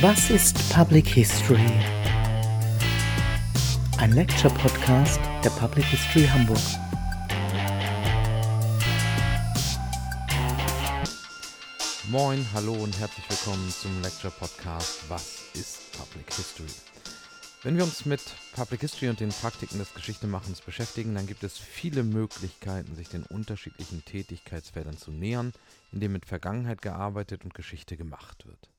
[0.00, 1.70] Was ist Public History?
[3.98, 6.58] Ein Lecture-Podcast der Public History Hamburg.
[12.08, 16.70] Moin, hallo und herzlich willkommen zum Lecture-Podcast Was ist Public History?
[17.62, 18.20] Wenn wir uns mit
[18.52, 23.22] Public History und den Praktiken des Geschichtemachens beschäftigen, dann gibt es viele Möglichkeiten, sich den
[23.22, 25.52] unterschiedlichen Tätigkeitsfeldern zu nähern,
[25.92, 28.73] in denen mit Vergangenheit gearbeitet und Geschichte gemacht wird.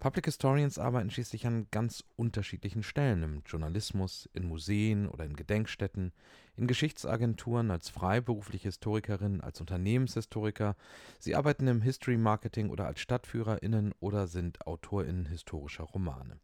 [0.00, 6.12] Public Historians arbeiten schließlich an ganz unterschiedlichen Stellen im Journalismus, in Museen oder in Gedenkstätten,
[6.56, 10.74] in Geschichtsagenturen als freiberufliche Historikerin, als Unternehmenshistoriker.
[11.18, 16.38] Sie arbeiten im History Marketing oder als StadtführerInnen oder sind AutorInnen historischer Romane.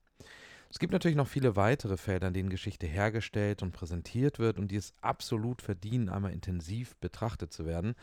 [0.68, 4.70] Es gibt natürlich noch viele weitere Felder, in denen Geschichte hergestellt und präsentiert wird und
[4.70, 7.95] die es absolut verdienen, einmal intensiv betrachtet zu werden.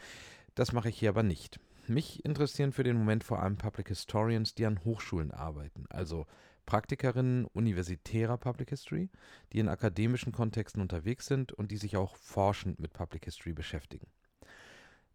[0.55, 1.59] Das mache ich hier aber nicht.
[1.87, 6.25] Mich interessieren für den Moment vor allem Public Historians, die an Hochschulen arbeiten, also
[6.65, 9.09] Praktikerinnen universitärer Public History,
[9.51, 14.07] die in akademischen Kontexten unterwegs sind und die sich auch forschend mit Public History beschäftigen.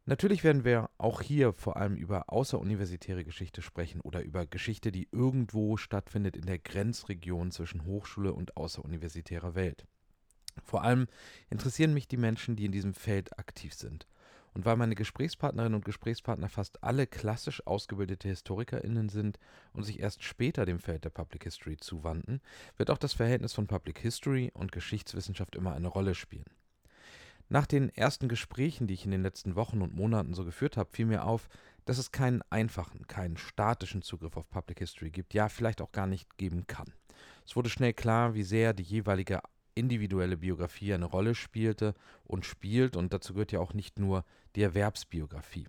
[0.05, 5.09] Natürlich werden wir auch hier vor allem über außeruniversitäre Geschichte sprechen oder über Geschichte, die
[5.11, 9.87] irgendwo stattfindet in der Grenzregion zwischen Hochschule und außeruniversitärer Welt.
[10.63, 11.07] Vor allem
[11.51, 14.07] interessieren mich die Menschen, die in diesem Feld aktiv sind.
[14.59, 19.39] Und weil meine Gesprächspartnerinnen und Gesprächspartner fast alle klassisch ausgebildete HistorikerInnen sind
[19.73, 22.41] und sich erst später dem Feld der Public History zuwandten,
[22.77, 26.51] wird auch das Verhältnis von Public History und Geschichtswissenschaft immer eine Rolle spielen.
[27.49, 30.91] Nach den ersten Gesprächen, die ich in den letzten Wochen und Monaten so geführt habe,
[30.91, 31.49] fiel mir auf,
[31.85, 36.09] dass es keinen einfachen, keinen statischen Zugriff auf Public History gibt, ja vielleicht auch gar
[36.09, 36.93] nicht geben kann.
[37.47, 39.41] Es wurde schnell klar, wie sehr die jeweilige
[39.79, 44.25] individuelle Biografie eine Rolle spielte und spielt, und dazu gehört ja auch nicht nur
[44.57, 45.69] die Erwerbsbiografie.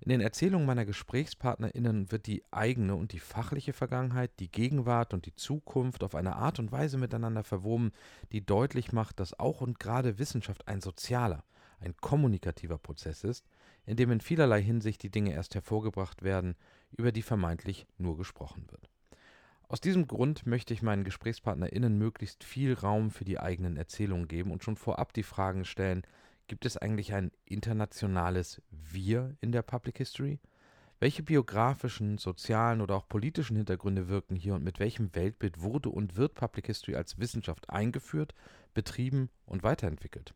[0.00, 5.26] In den Erzählungen meiner GesprächspartnerInnen wird die eigene und die fachliche Vergangenheit, die Gegenwart und
[5.26, 7.92] die Zukunft auf eine Art und Weise miteinander verwoben,
[8.30, 11.44] die deutlich macht, dass auch und gerade Wissenschaft ein sozialer,
[11.80, 13.46] ein kommunikativer Prozess ist,
[13.86, 16.56] in dem in vielerlei Hinsicht die Dinge erst hervorgebracht werden,
[16.92, 18.90] über die vermeintlich nur gesprochen wird.
[19.68, 24.52] Aus diesem Grund möchte ich meinen GesprächspartnerInnen möglichst viel Raum für die eigenen Erzählungen geben
[24.52, 26.02] und schon vorab die Fragen stellen,
[26.48, 30.38] Gibt es eigentlich ein internationales Wir in der Public History?
[31.00, 36.16] Welche biografischen, sozialen oder auch politischen Hintergründe wirken hier und mit welchem Weltbild wurde und
[36.16, 38.32] wird Public History als Wissenschaft eingeführt,
[38.74, 40.34] betrieben und weiterentwickelt?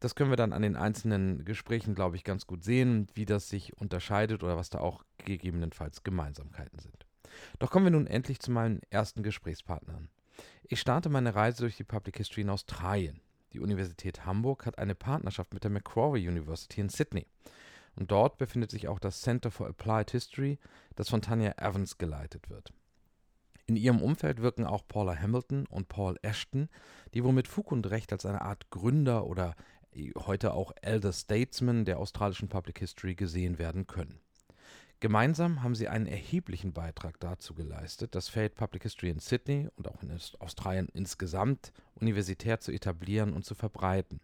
[0.00, 3.48] Das können wir dann an den einzelnen Gesprächen, glaube ich, ganz gut sehen, wie das
[3.48, 7.07] sich unterscheidet oder was da auch gegebenenfalls Gemeinsamkeiten sind.
[7.58, 10.08] Doch kommen wir nun endlich zu meinen ersten Gesprächspartnern.
[10.64, 13.20] Ich starte meine Reise durch die Public History in Australien.
[13.52, 17.26] Die Universität Hamburg hat eine Partnerschaft mit der Macquarie University in Sydney.
[17.96, 20.58] Und dort befindet sich auch das Center for Applied History,
[20.94, 22.72] das von Tanya Evans geleitet wird.
[23.66, 26.68] In ihrem Umfeld wirken auch Paula Hamilton und Paul Ashton,
[27.12, 29.54] die wohl mit Fug und Recht als eine Art Gründer oder
[30.16, 34.20] heute auch Elder Statesman der australischen Public History gesehen werden können.
[35.00, 39.86] Gemeinsam haben sie einen erheblichen Beitrag dazu geleistet, das Feld Public History in Sydney und
[39.86, 40.10] auch in
[40.40, 44.18] Australien insgesamt universitär zu etablieren und zu verbreiten.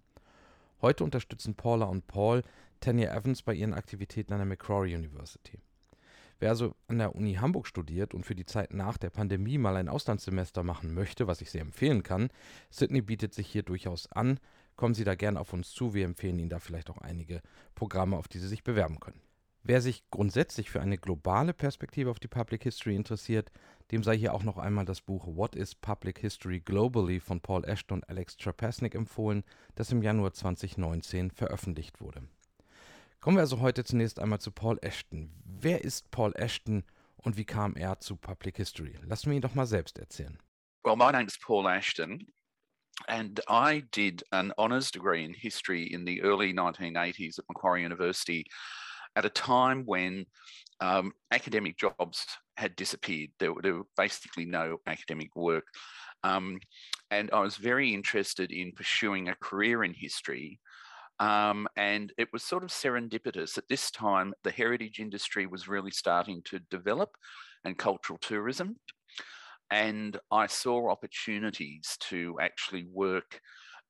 [0.83, 2.43] Heute unterstützen Paula und Paul
[2.81, 5.61] Tanya Evans bei ihren Aktivitäten an der Macquarie University.
[6.41, 9.77] Wer also an der Uni Hamburg studiert und für die Zeit nach der Pandemie mal
[9.77, 12.31] ein Auslandssemester machen möchte, was ich sehr empfehlen kann,
[12.71, 14.41] Sydney bietet sich hier durchaus an.
[14.75, 17.43] Kommen Sie da gerne auf uns zu, wir empfehlen Ihnen da vielleicht auch einige
[17.77, 19.21] Programme, auf die Sie sich bewerben können.
[19.67, 23.51] Wer sich grundsätzlich für eine globale Perspektive auf die Public History interessiert,
[23.93, 27.65] dem sei hier auch noch einmal das Buch What is Public History Globally von Paul
[27.65, 29.43] Ashton und Alex Trapasnik empfohlen,
[29.75, 32.29] das im Januar 2019 veröffentlicht wurde.
[33.21, 35.33] Kommen wir also heute zunächst einmal zu Paul Ashton.
[35.47, 36.85] Wer ist Paul Ashton
[37.17, 38.99] und wie kam er zu Public History?
[39.01, 40.39] Lassen wir ihn doch mal selbst erzählen.
[40.85, 42.27] Well, my name is Paul Ashton.
[43.09, 48.45] And I did an honours degree in history in the early 1980s at Macquarie University
[49.17, 50.27] at a time when
[50.81, 52.27] um, academic jobs
[52.57, 53.31] had disappeared.
[53.39, 55.67] There, there, were basically no academic work.
[56.23, 56.59] Um,
[57.11, 60.61] and I was very interested in pursuing a career in history.
[61.21, 63.57] Um, and it was sort of serendipitous.
[63.57, 67.11] At this time, the heritage industry was really starting to develop
[67.65, 68.77] and cultural tourism.
[69.71, 73.41] And I saw opportunities to actually work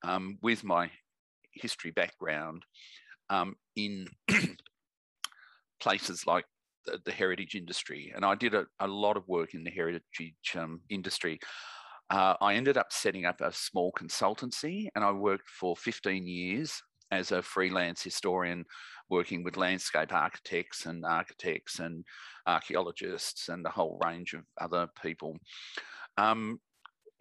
[0.03, 0.91] um, with my
[1.53, 2.65] history background
[3.31, 4.07] um, in
[5.85, 6.47] places like
[6.87, 8.11] the, the heritage industry.
[8.17, 11.39] And I did a, a, lot of work in the heritage um, industry.
[12.09, 16.83] Uh, I ended up setting up a small consultancy and I worked for 15 years
[17.11, 18.65] as a freelance historian
[19.11, 22.05] working with landscape architects and architects and
[22.47, 25.37] archaeologists and a whole range of other people.
[26.17, 26.61] Um,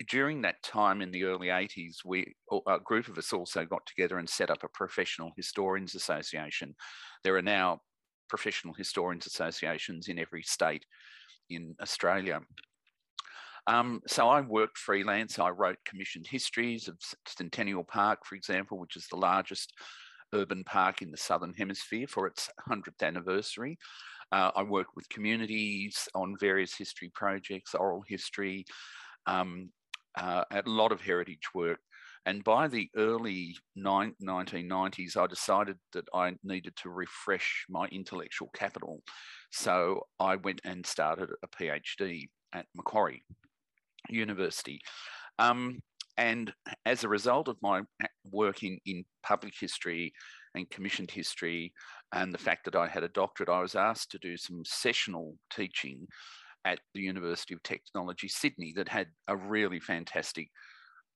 [0.07, 2.33] during that time in the early 80s, we
[2.67, 6.75] a group of us also got together and set up a professional historians association.
[7.23, 7.81] There are now
[8.33, 10.83] professional historians associations in every state
[11.51, 12.39] in Australia.
[13.67, 15.37] Um, so I worked freelance.
[15.37, 16.97] I wrote commissioned histories of
[17.27, 19.71] Centennial Park, for example, which is the largest
[20.33, 23.77] urban park in the Southern Hemisphere for its 100th anniversary.
[24.31, 28.65] Uh, I worked with communities on various history projects, oral history,
[29.27, 29.69] um,
[30.17, 31.77] uh, a lot of heritage work.
[32.25, 39.01] And by the early 1990s, I decided that I needed to refresh my intellectual capital.
[39.51, 43.23] So I went and started a PhD at Macquarie
[44.09, 44.79] University.
[45.37, 45.79] Um,
[46.17, 46.53] and
[46.85, 47.81] as a result of my
[48.31, 50.13] work in, in public history
[50.55, 51.73] and commissioned history,
[52.13, 55.35] and the fact that I had a doctorate, I was asked to do some sessional
[55.51, 56.07] teaching
[56.65, 60.49] at the University of Technology, Sydney, that had a really fantastic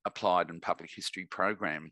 [0.08, 1.92] applied and public history program.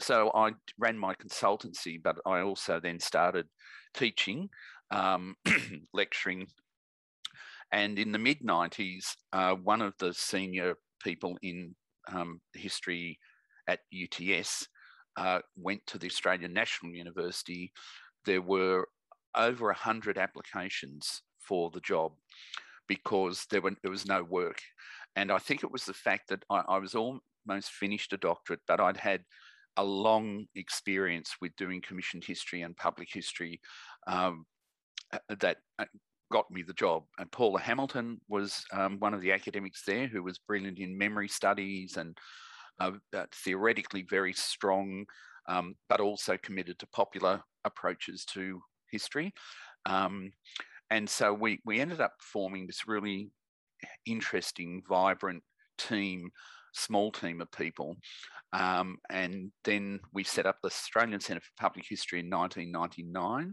[0.00, 3.46] So I ran my consultancy, but I also then started
[3.94, 4.48] teaching,
[4.90, 5.36] um,
[5.94, 6.48] lecturing.
[7.70, 11.74] And in the mid 90s, uh, one of the senior people in
[12.12, 13.18] um, history
[13.68, 14.66] at UTS
[15.16, 17.72] uh, went to the Australian National University.
[18.24, 18.86] There were
[19.36, 22.12] over 100 applications for the job
[22.88, 24.58] because there, were, there was no work.
[25.16, 26.94] And I think it was the fact that I, I was
[27.48, 29.22] almost finished a doctorate, but I'd had
[29.76, 33.60] a long experience with doing commissioned history and public history
[34.06, 34.44] um,
[35.28, 35.84] that uh,
[36.32, 37.04] got me the job.
[37.18, 41.28] And Paula Hamilton was um, one of the academics there who was brilliant in memory
[41.28, 42.16] studies and
[42.80, 45.04] uh, uh, theoretically very strong,
[45.48, 48.60] um, but also committed to popular approaches to
[48.90, 49.32] history.
[49.86, 50.32] Um,
[50.90, 53.30] and so we, we ended up forming this really
[54.06, 55.42] interesting, vibrant
[55.78, 56.30] team,
[56.74, 57.96] small team of people.
[58.52, 63.52] Um, and then we set up the Australian Centre for Public History in 1999,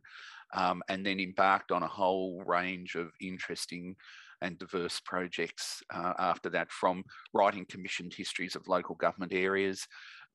[0.53, 3.95] um, and then embarked on a whole range of interesting
[4.41, 7.03] and diverse projects uh, after that, from
[7.33, 9.87] writing commissioned histories of local government areas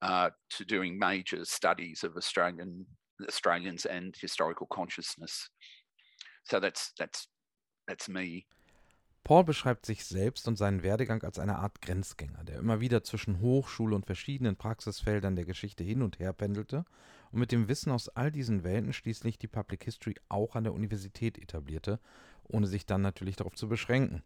[0.03, 2.87] uh, to doing major studies of Australian
[3.29, 5.49] Australians and historical consciousness.
[6.44, 7.29] So that's that's
[7.89, 8.47] that's me.
[9.26, 13.40] Paul beschreibt sich selbst und seinen Werdegang als eine Art Grenzgänger, der immer wieder zwischen
[13.40, 16.84] Hochschule und verschiedenen Praxisfeldern der Geschichte hin und her pendelte
[17.32, 20.75] und mit dem Wissen aus all diesen Welten schließlich die Public History auch an der
[20.75, 21.99] Universität etablierte,
[22.44, 24.23] ohne sich dann natürlich darauf zu beschränken.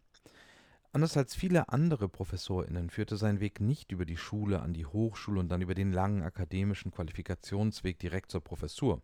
[0.91, 5.39] Anders als viele andere ProfessorInnen führte sein Weg nicht über die Schule an die Hochschule
[5.39, 9.01] und dann über den langen akademischen Qualifikationsweg direkt zur Professur.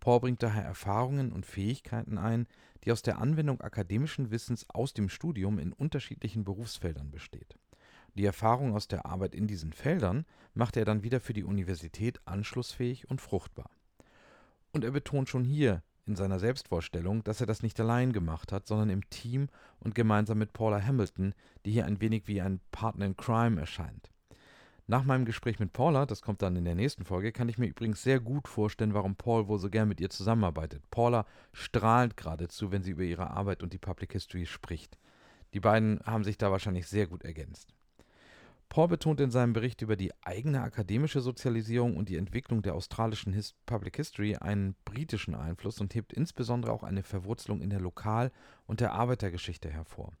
[0.00, 2.46] Paul bringt daher Erfahrungen und Fähigkeiten ein,
[2.84, 7.58] die aus der Anwendung akademischen Wissens aus dem Studium in unterschiedlichen Berufsfeldern besteht.
[8.14, 10.24] Die Erfahrung aus der Arbeit in diesen Feldern
[10.54, 13.70] macht er dann wieder für die Universität anschlussfähig und fruchtbar.
[14.72, 18.66] Und er betont schon hier in seiner Selbstvorstellung, dass er das nicht allein gemacht hat,
[18.66, 19.48] sondern im Team
[19.78, 24.10] und gemeinsam mit Paula Hamilton, die hier ein wenig wie ein Partner in Crime erscheint.
[24.90, 27.68] Nach meinem Gespräch mit Paula, das kommt dann in der nächsten Folge, kann ich mir
[27.68, 30.82] übrigens sehr gut vorstellen, warum Paul wohl so gern mit ihr zusammenarbeitet.
[30.90, 34.98] Paula strahlt geradezu, wenn sie über ihre Arbeit und die Public History spricht.
[35.54, 37.72] Die beiden haben sich da wahrscheinlich sehr gut ergänzt.
[38.68, 43.32] Paul betont in seinem Bericht über die eigene akademische Sozialisierung und die Entwicklung der australischen
[43.32, 48.32] His Public History einen britischen Einfluss und hebt insbesondere auch eine Verwurzelung in der Lokal-
[48.66, 50.14] und der Arbeitergeschichte hervor.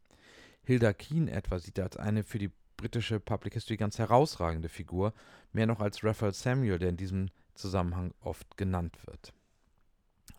[0.62, 5.12] Hilda Keen etwa sieht als eine für die britische Public History ganz herausragende Figur,
[5.52, 9.34] mehr noch als Raphael Samuel, der in diesem Zusammenhang oft genannt wird.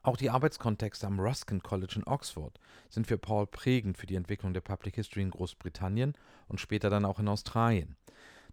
[0.02, 4.56] Auch die Arbeitskontexte am Ruskin College in Oxford sind für Paul prägend für die Entwicklung
[4.56, 6.16] der Public History in Großbritannien
[6.48, 7.96] und später dann auch in Australien.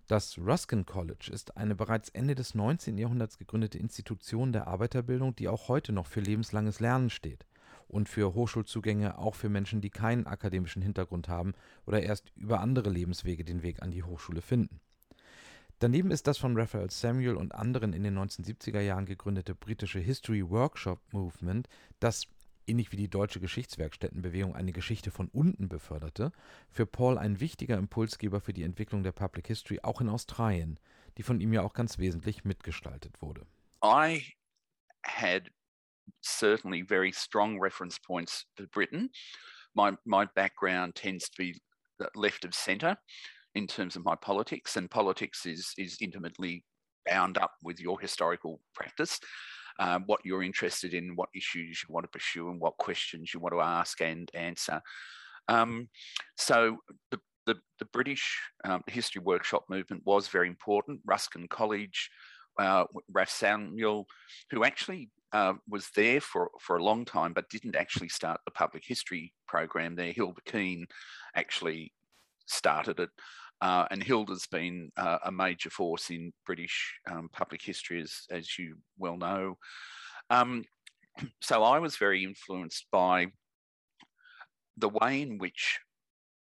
[0.07, 2.99] Das Ruskin College ist eine bereits Ende des 19.
[2.99, 7.47] Jahrhunderts gegründete Institution der Arbeiterbildung, die auch heute noch für lebenslanges Lernen steht
[7.89, 11.55] und für Hochschulzugänge auch für Menschen, die keinen akademischen Hintergrund haben
[11.87, 14.81] oder erst über andere Lebenswege den Weg an die Hochschule finden.
[15.81, 20.49] Daneben ist das von Raphael Samuel und anderen in den 1970er Jahren gegründete britische History
[20.49, 21.69] Workshop Movement,
[22.01, 22.27] das
[22.67, 26.33] ähnlich wie die deutsche Geschichtswerkstättenbewegung eine Geschichte von unten beförderte,
[26.69, 30.79] für Paul ein wichtiger Impulsgeber für die Entwicklung der Public History auch in Australien,
[31.17, 33.47] die von ihm ja auch ganz wesentlich mitgestaltet wurde.
[33.83, 34.35] I
[35.05, 35.51] had
[36.21, 39.11] certainly very strong reference points for Britain.
[39.75, 41.55] My, my background tends to be
[42.15, 42.97] left of centre
[43.55, 46.65] in terms of my politics, and politics is, is intimately
[47.07, 49.19] bound up with your historical practice.
[49.81, 53.41] Um, what you're interested in, what issues you want to pursue, and what questions you
[53.41, 54.81] want to ask and answer.
[55.49, 55.89] Um,
[56.37, 56.79] so
[57.11, 61.01] the, the, the British um, history workshop movement was very important.
[61.07, 62.11] Ruskin College,
[62.59, 62.85] uh,
[63.17, 64.07] Raph Samuel,
[64.51, 68.51] who actually uh, was there for, for a long time, but didn't actually start the
[68.51, 70.13] public history program there.
[70.13, 70.87] Hilda Kean
[71.35, 71.93] actually
[72.47, 73.11] started it.
[73.61, 78.59] Uh, and Hilda's been uh, a major force in British um, public history, as, as
[78.59, 79.59] you well know.
[80.31, 80.65] Um,
[81.43, 83.27] so I was very influenced by
[84.77, 85.81] the way in which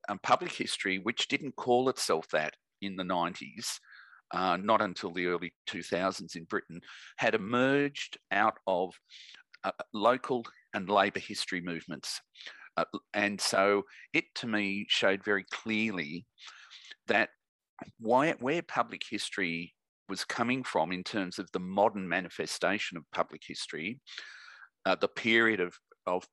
[0.10, 3.80] um, public history, which didn't call itself that in the 90s,
[4.34, 6.82] uh, not until the early 2000s in Britain,
[7.18, 8.94] had emerged out of
[9.64, 12.22] uh, local and labour history movements.
[12.76, 16.26] Uh, and so it to me showed very clearly
[17.08, 17.30] that
[18.00, 19.74] why, where public history
[20.10, 24.00] was coming from in terms of the modern manifestation of public history,
[24.86, 26.26] uh, the period of, of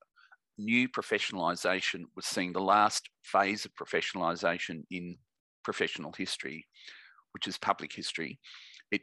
[0.59, 5.17] new professionalisation was seeing the last phase of professionalisation in
[5.65, 6.67] professional history
[7.35, 8.38] which is public history.
[8.91, 9.03] It,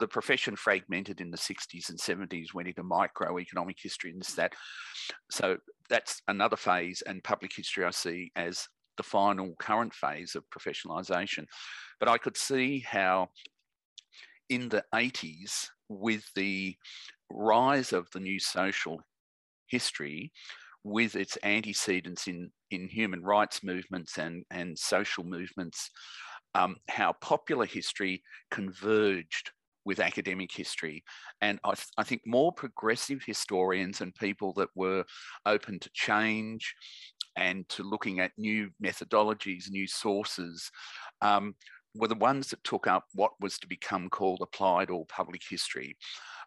[0.00, 4.54] the profession fragmented in the 60s and 70s, went into microeconomic history and this, that.
[5.30, 5.58] So
[5.90, 8.66] that's another phase, and public history I see as
[8.96, 11.44] the final current phase of professionalisation.
[12.00, 13.28] But I could see how
[14.48, 16.74] in the 80s, with the
[17.30, 19.00] rise of the new social
[19.66, 20.32] history,
[20.84, 25.90] with its antecedents in, in human rights movements and, and social movements,
[26.56, 29.50] um, how popular history converged
[29.84, 31.04] with academic history.
[31.42, 35.04] And I, th- I, think more progressive historians and people that were
[35.44, 36.74] open to change
[37.36, 40.70] and to looking at new methodologies, new sources,
[41.20, 41.54] um,
[41.94, 45.96] were the ones that took up what was to become called applied or public history.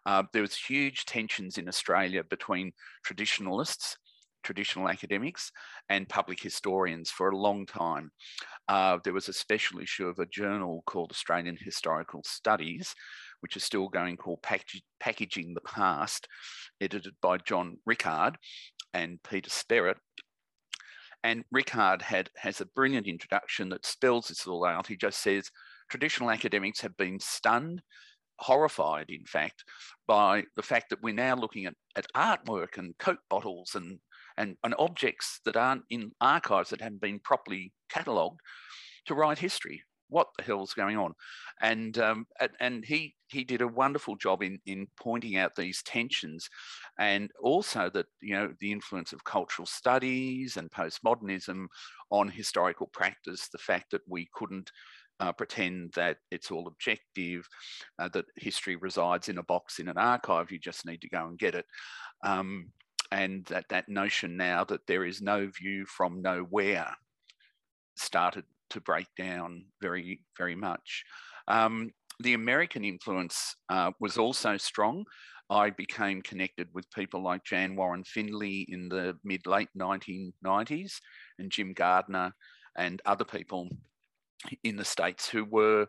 [0.06, 2.72] Uh, there was huge tensions in Australia between
[3.04, 3.96] traditionalists
[4.42, 5.50] traditional academics
[5.88, 8.10] and public historians for a long time.
[8.68, 12.94] Uh, there was a special issue of a journal called Australian Historical Studies,
[13.40, 16.28] which is still going, called Packaging the Past,
[16.80, 18.36] edited by John Rickard
[18.94, 19.96] and Peter Spearritt.
[21.22, 24.86] And Rickard had, has a brilliant introduction that spells this all out.
[24.86, 25.50] He just says,
[25.90, 27.82] traditional academics have been stunned
[28.40, 29.64] horrified, in fact,
[30.08, 33.98] by the fact that we're now looking at, at artwork and Coke bottles and
[34.40, 38.40] and, and objects that aren't in archives that haven't been properly catalogued
[39.06, 39.82] to write history.
[40.08, 41.12] What the hell's going on?
[41.62, 42.26] And um,
[42.58, 46.48] and he he did a wonderful job in in pointing out these tensions,
[46.98, 51.66] and also that you know the influence of cultural studies and postmodernism
[52.10, 53.48] on historical practice.
[53.52, 54.72] The fact that we couldn't
[55.20, 57.46] uh, pretend that it's all objective,
[58.00, 60.50] uh, that history resides in a box in an archive.
[60.50, 61.66] You just need to go and get it.
[62.24, 62.72] Um,
[63.12, 66.94] and that that notion now that there is no view from nowhere
[67.96, 71.04] started to break down very very much.
[71.48, 71.90] Um,
[72.20, 75.04] the American influence uh, was also strong.
[75.48, 80.92] I became connected with people like Jan Warren Findley in the mid late 1990s
[81.38, 82.32] and Jim Gardner
[82.76, 83.68] and other people
[84.62, 85.86] in the States who were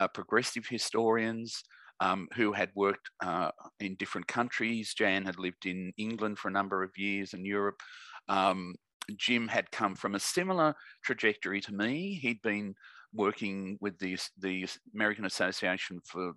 [0.00, 1.62] uh, progressive historians,
[2.00, 4.94] um, who had worked uh, in different countries.
[4.94, 7.80] Jan had lived in England for a number of years and Europe.
[8.28, 8.74] Um,
[9.16, 10.74] Jim had come from a similar
[11.04, 12.18] trajectory to me.
[12.20, 12.74] He'd been
[13.12, 16.32] working with the, the American Association for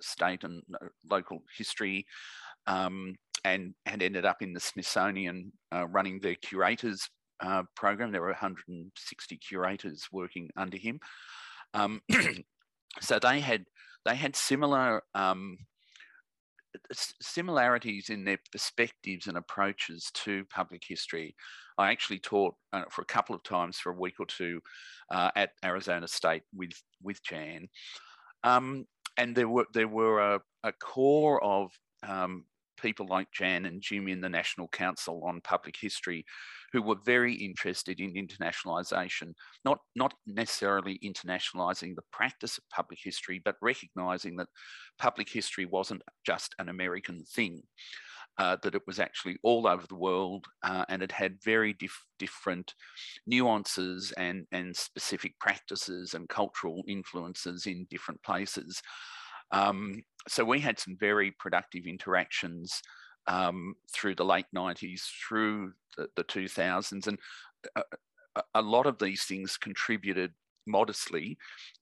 [0.00, 2.06] State and uh, Local History
[2.66, 7.08] um, and had ended up in the Smithsonian uh, running their curators
[7.40, 8.12] uh, program.
[8.12, 11.00] There were 160 curators working under him.
[11.74, 12.00] Um,
[13.00, 13.64] so they had
[14.04, 15.58] they had similar um,
[16.92, 21.34] similarities in their perspectives and approaches to public history.
[21.78, 24.60] I actually taught uh, for a couple of times for a week or two
[25.10, 27.68] uh, at Arizona State with with Jan,
[28.44, 31.70] um, and there were there were a, a core of
[32.06, 32.44] um,
[32.80, 36.24] people like Jan and Jim in the National Council on Public History
[36.72, 39.32] who were very interested in internationalization,
[39.64, 44.48] not, not necessarily internationalizing the practice of public history, but recognizing that
[44.98, 47.62] public history wasn't just an American thing.
[48.38, 52.06] Uh, that it was actually all over the world uh, and it had very dif-
[52.18, 52.72] different
[53.26, 58.80] nuances and, and specific practices and cultural influences in different places.
[59.52, 62.80] Um, so we had some very productive interactions
[63.26, 67.06] um, through the late 90s, through the, the 2000s.
[67.06, 67.18] And
[67.76, 67.82] a,
[68.54, 70.32] a, lot of these things contributed
[70.66, 71.36] modestly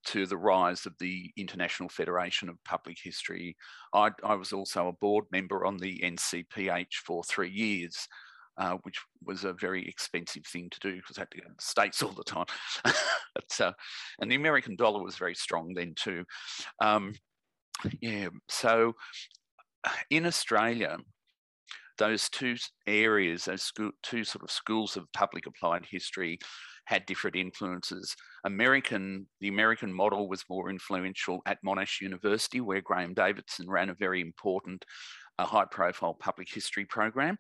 [0.07, 3.57] to the rise of the International Federation of Public History.
[3.92, 8.09] I, I was also a board member on the NCPH for three years.
[8.57, 11.54] Uh, which was a very expensive thing to do because I had to go to
[11.57, 12.47] the States all the time.
[12.85, 13.73] but, uh,
[14.21, 16.25] and the American dollar was very strong then too.
[16.80, 17.14] Um,
[18.00, 18.95] yeah, so
[20.11, 20.99] in Australia,
[21.98, 26.38] those two areas, those school, two sort of schools of public applied history,
[26.86, 28.16] had different influences.
[28.44, 33.94] American, the American model was more influential at Monash University, where Graeme Davison ran a
[33.94, 34.84] very important,
[35.38, 37.36] uh, high-profile public history program.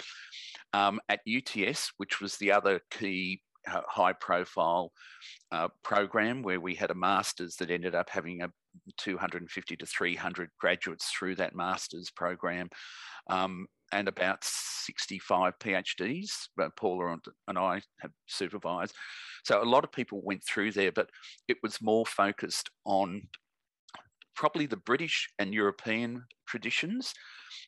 [0.74, 4.92] Um, at UTS, which was the other key uh, high-profile
[5.50, 8.50] uh, program, where we had a master's that ended up having a
[8.98, 12.68] 250 to 300 graduates through that master's program.
[13.30, 16.30] Um, and about 65 PhDs.
[16.76, 17.16] Paula
[17.46, 18.94] and I have supervised.
[19.44, 21.10] So a lot of people went through there, but
[21.48, 23.22] it was more focused on
[24.34, 27.12] probably the British and European traditions.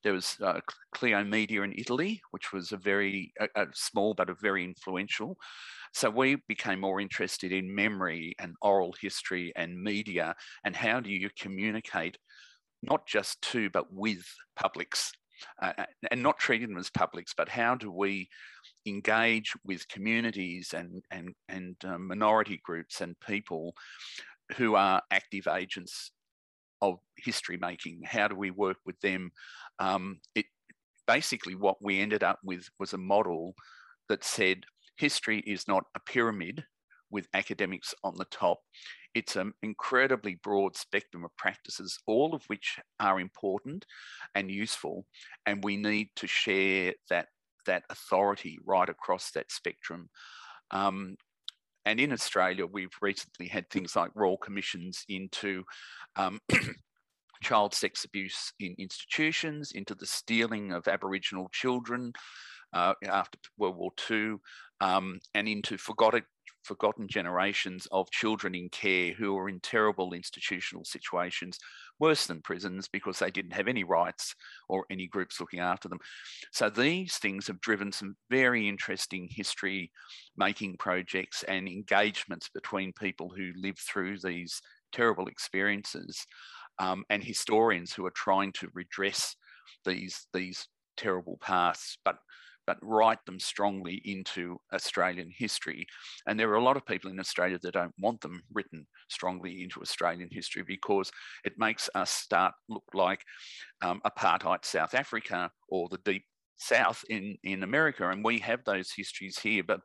[0.05, 0.61] There was uh,
[0.95, 5.37] Clio Media in Italy, which was a very a, a small but a very influential.
[5.93, 11.11] So we became more interested in memory and oral history and media and how do
[11.11, 12.17] you communicate
[12.83, 14.25] not just to but with
[14.57, 15.13] publics
[15.61, 15.73] uh,
[16.11, 18.29] and not treating them as publics, but how do we
[18.87, 23.75] engage with communities and, and, and um, minority groups and people
[24.57, 26.13] who are active agents
[26.81, 28.01] of history making?
[28.05, 29.31] How do we work with them?
[29.79, 30.47] Um, it,
[31.07, 33.55] basically, what we ended up with was a model
[34.09, 34.65] that said
[34.97, 36.65] history is not a pyramid
[37.11, 38.59] with academics on the top.
[39.15, 43.85] It's an incredibly broad spectrum of practices, all of which are important
[44.35, 45.07] and useful.
[45.47, 47.27] And we need to share that,
[47.67, 50.09] that authority right across that spectrum.
[50.71, 51.17] Um,
[51.85, 55.65] and in Australia, we've recently had things like royal commissions into
[56.17, 56.39] um,
[57.43, 62.13] child sex abuse in institutions, into the stealing of Aboriginal children
[62.73, 64.37] uh, after World War II,
[64.81, 66.23] um, and into forgotten
[66.63, 71.59] forgotten generations of children in care who are in terrible institutional situations,
[71.99, 74.35] worse than prisons because they didn't have any rights
[74.69, 75.99] or any groups looking after them.
[76.53, 79.91] So these things have driven some very interesting history
[80.37, 84.61] making projects and engagements between people who live through these
[84.93, 86.27] terrible experiences
[86.79, 89.37] um, and historians who are trying to redress
[89.85, 91.99] these, these terrible pasts.
[92.05, 92.17] But
[92.71, 95.85] but write them strongly into Australian history.
[96.29, 99.65] And there are a lot of people in Australia that don't want them written strongly
[99.65, 101.11] into Australian history because
[101.45, 103.25] it makes us start look like
[103.83, 106.23] um, apartheid South Africa or the deep
[106.59, 108.09] South in, in America.
[108.09, 109.81] And we have those histories here, but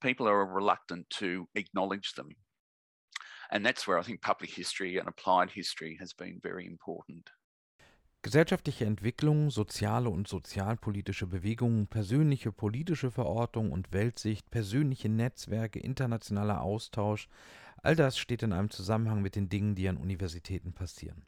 [0.00, 2.28] people are reluctant to acknowledge them.
[3.50, 7.28] And that's where I think public history and applied history has been very important.
[8.22, 17.28] Gesellschaftliche Entwicklung, soziale und sozialpolitische Bewegungen, persönliche politische Verortung und Weltsicht, persönliche Netzwerke, internationaler Austausch,
[17.80, 21.26] all das steht in einem Zusammenhang mit den Dingen, die an Universitäten passieren.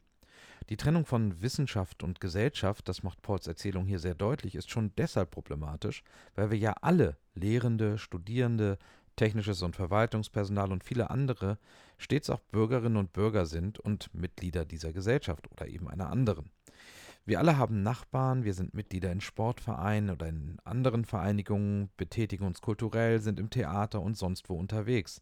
[0.69, 4.91] Die Trennung von Wissenschaft und Gesellschaft, das macht Pauls Erzählung hier sehr deutlich, ist schon
[4.97, 6.03] deshalb problematisch,
[6.35, 8.77] weil wir ja alle Lehrende, Studierende,
[9.15, 11.57] technisches und Verwaltungspersonal und viele andere
[11.97, 16.51] stets auch Bürgerinnen und Bürger sind und Mitglieder dieser Gesellschaft oder eben einer anderen.
[17.23, 22.61] Wir alle haben Nachbarn, wir sind Mitglieder in Sportvereinen oder in anderen Vereinigungen, betätigen uns
[22.61, 25.21] kulturell, sind im Theater und sonst wo unterwegs.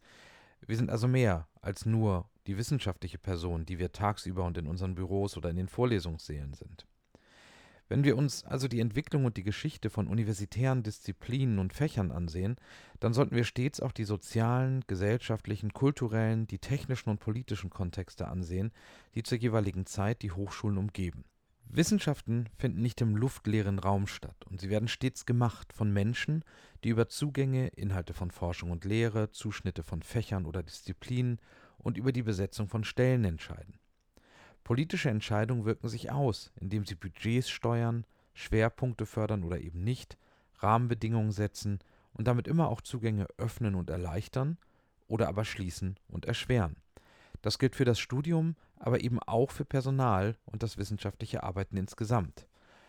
[0.65, 4.95] Wir sind also mehr als nur die wissenschaftliche Person, die wir tagsüber und in unseren
[4.95, 6.87] Büros oder in den Vorlesungssälen sind.
[7.89, 12.55] Wenn wir uns also die Entwicklung und die Geschichte von universitären Disziplinen und Fächern ansehen,
[12.99, 18.71] dann sollten wir stets auch die sozialen, gesellschaftlichen, kulturellen, die technischen und politischen Kontexte ansehen,
[19.15, 21.25] die zur jeweiligen Zeit die Hochschulen umgeben.
[21.71, 26.43] Wissenschaften finden nicht im luftleeren Raum statt und sie werden stets gemacht von Menschen,
[26.83, 31.39] die über Zugänge, Inhalte von Forschung und Lehre, Zuschnitte von Fächern oder Disziplinen
[31.77, 33.79] und über die Besetzung von Stellen entscheiden.
[34.63, 38.03] Politische Entscheidungen wirken sich aus, indem sie Budgets steuern,
[38.33, 40.17] Schwerpunkte fördern oder eben nicht,
[40.57, 41.79] Rahmenbedingungen setzen
[42.13, 44.57] und damit immer auch Zugänge öffnen und erleichtern
[45.07, 46.77] oder aber schließen und erschweren.
[47.41, 52.47] Das gilt für das Studium, aber eben auch für Personal und das wissenschaftliche Arbeiten insgesamt.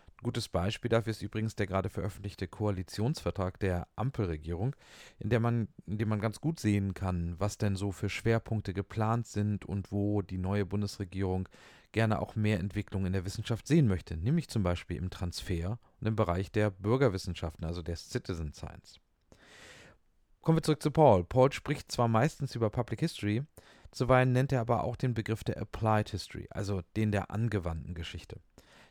[0.08, 4.76] Ein gutes Beispiel dafür ist übrigens der gerade veröffentlichte Koalitionsvertrag der Ampelregierung,
[5.18, 8.74] in, der man, in dem man ganz gut sehen kann, was denn so für Schwerpunkte
[8.74, 11.48] geplant sind und wo die neue Bundesregierung
[11.92, 16.06] gerne auch mehr Entwicklung in der Wissenschaft sehen möchte, nämlich zum Beispiel im Transfer und
[16.06, 19.00] im Bereich der Bürgerwissenschaften, also der Citizen Science.
[20.42, 21.24] Kommen wir zurück zu Paul.
[21.24, 23.42] Paul spricht zwar meistens über Public History,
[23.90, 28.40] Zuweilen nennt er aber auch den Begriff der Applied History, also den der angewandten Geschichte.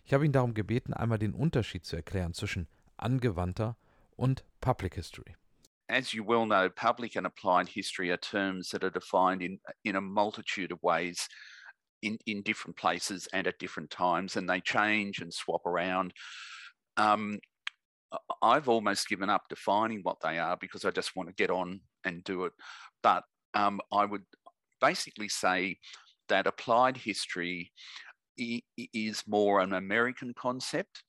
[0.04, 3.78] Ich habe ihn darum gebeten, einmal den Unterschied zu erklären zwischen angewandter
[4.16, 5.36] und Public History.
[5.88, 9.96] As you well know, public and applied history are terms that are defined in, in
[9.96, 11.28] a multitude of ways
[12.02, 16.14] in, in different places and at different times, and they change and swap around.
[16.98, 17.40] Um,
[18.42, 21.82] I've almost given up defining what they are because I just want to get on
[22.04, 22.54] and do it.
[23.02, 24.24] But um, I would
[24.82, 25.78] basically say
[26.28, 27.72] that applied history
[28.38, 31.04] is more an American concept.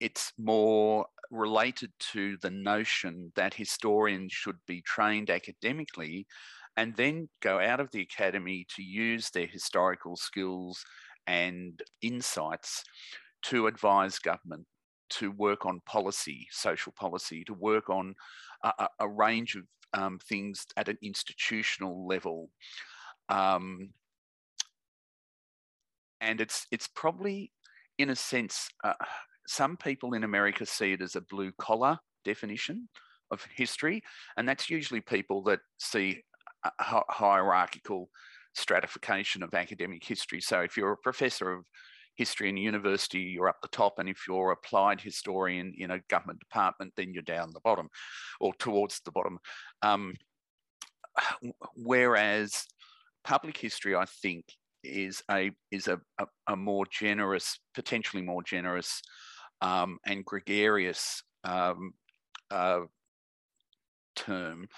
[0.00, 6.26] It's more related to the notion that historians should be trained academically
[6.76, 10.84] and then go out of the academy to use their historical skills
[11.26, 12.82] and insights
[13.42, 14.66] to advise government,
[15.10, 18.14] to work on policy, social policy, to work on
[18.64, 19.62] a, a range of
[19.94, 22.50] um, things at an institutional level.
[23.28, 23.90] Um,
[26.20, 27.52] and it's it's probably
[27.98, 28.94] in a sense uh,
[29.46, 32.88] some people in America see it as a blue collar definition
[33.30, 34.02] of history,
[34.36, 36.22] and that's usually people that see
[36.80, 38.08] hierarchical
[38.54, 40.40] stratification of academic history.
[40.40, 41.64] So if you're a professor of
[42.16, 46.40] history in university, you're up the top, and if you're applied historian in a government
[46.40, 47.88] department, then you're down the bottom
[48.40, 49.38] or towards the bottom.
[49.82, 50.14] Um,
[51.74, 52.64] whereas
[53.24, 54.44] public history, I think,
[54.82, 59.00] is a is a, a, a more generous, potentially more generous
[59.60, 61.94] um, and gregarious um,
[62.50, 62.80] uh,
[64.14, 64.68] term,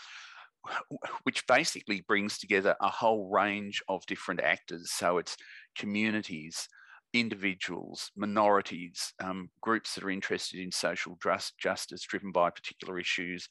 [1.25, 4.93] which basically brings together a whole range of different actors.
[4.93, 5.37] So it's
[5.77, 6.69] communities,
[7.13, 11.19] individuals, minorities, um, groups that are interested in social
[11.59, 13.49] justice driven by particular issues,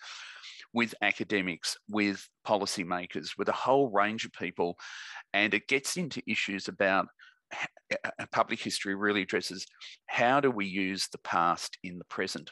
[0.74, 4.78] with academics, with policymakers, with a whole range of people.
[5.34, 7.08] And it gets into issues about
[8.32, 9.66] public history really addresses
[10.08, 12.52] how do we use the past in the present?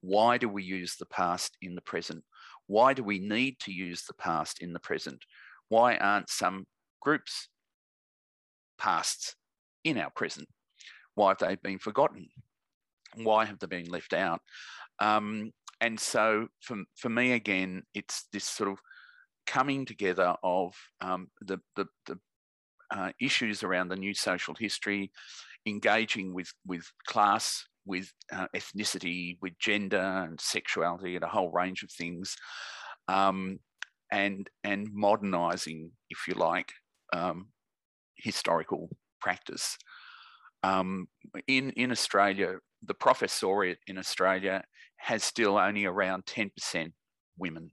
[0.00, 2.22] Why do we use the past in the present?
[2.66, 5.24] Why do we need to use the past in the present?
[5.68, 6.66] Why aren't some
[7.00, 7.48] groups'
[8.78, 9.34] pasts
[9.84, 10.48] in our present?
[11.14, 12.28] Why have they been forgotten?
[13.16, 14.40] Why have they been left out?
[15.00, 18.78] Um, and so for, for me, again, it's this sort of
[19.46, 22.18] coming together of um, the, the, the
[22.90, 25.10] uh, issues around the new social history,
[25.66, 31.82] engaging with, with class, with uh, ethnicity, with gender and sexuality, and a whole range
[31.82, 32.36] of things,
[33.08, 33.58] um,
[34.12, 36.72] and and modernising, if you like,
[37.12, 37.48] um,
[38.16, 38.88] historical
[39.20, 39.76] practice.
[40.62, 41.08] Um,
[41.46, 44.62] in in Australia, the professoriate in Australia
[44.96, 46.92] has still only around ten percent
[47.36, 47.70] women,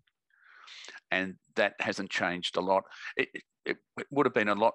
[1.12, 2.84] and that hasn't changed a lot.
[3.17, 3.29] It,
[3.65, 4.73] it, it would have been a lot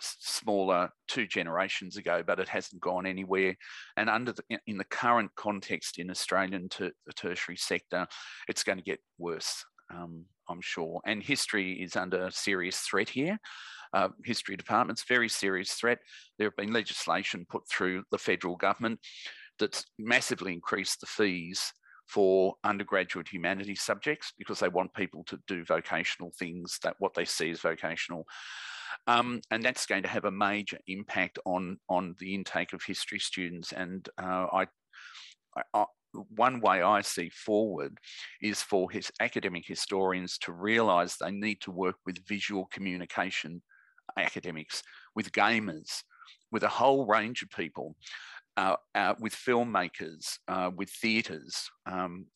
[0.00, 3.56] smaller two generations ago, but it hasn't gone anywhere.
[3.96, 8.06] And under the, in the current context in Australian ter- tertiary sector,
[8.46, 11.00] it's going to get worse, um, I'm sure.
[11.04, 13.38] And history is under serious threat here.
[13.92, 15.98] Uh, history department's very serious threat.
[16.38, 19.00] There have been legislation put through the federal government
[19.58, 21.72] that's massively increased the fees
[22.06, 27.24] for undergraduate humanities subjects because they want people to do vocational things that what they
[27.24, 28.26] see as vocational
[29.06, 33.18] um, and that's going to have a major impact on, on the intake of history
[33.18, 33.72] students.
[33.72, 34.66] And uh, I,
[35.74, 37.98] I, one way I see forward
[38.42, 43.62] is for his academic historians to realise they need to work with visual communication
[44.16, 44.82] academics,
[45.14, 46.02] with gamers,
[46.50, 47.96] with a whole range of people,
[48.56, 52.26] uh, uh, with filmmakers, uh, with theatres, um,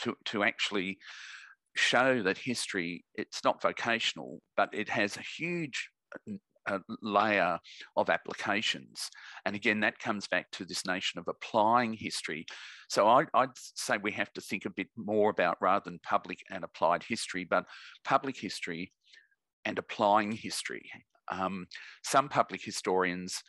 [0.00, 0.98] to, to actually
[1.76, 5.88] show that history, it's not vocational, but it has a huge
[6.66, 7.58] a layer
[7.96, 9.10] of applications.
[9.44, 12.46] And again, that comes back to this notion of applying history.
[12.88, 16.38] So I, would say we have to think a bit more about rather than public
[16.50, 17.64] and applied history, but
[18.04, 18.92] public history
[19.64, 20.90] and applying history.
[21.30, 21.66] Um,
[22.02, 23.42] some public historians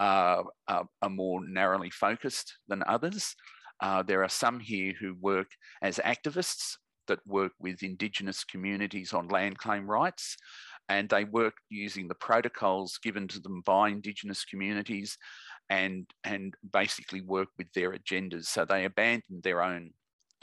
[0.00, 3.34] uh, are, are, more narrowly focused than others.
[3.80, 5.48] Uh, there are some here who work
[5.80, 6.76] as activists
[7.08, 10.36] that work with Indigenous communities on land claim rights
[10.88, 15.16] and they work using the protocols given to them by Indigenous communities
[15.70, 18.46] and, and basically work with their agendas.
[18.46, 19.90] So they abandon their own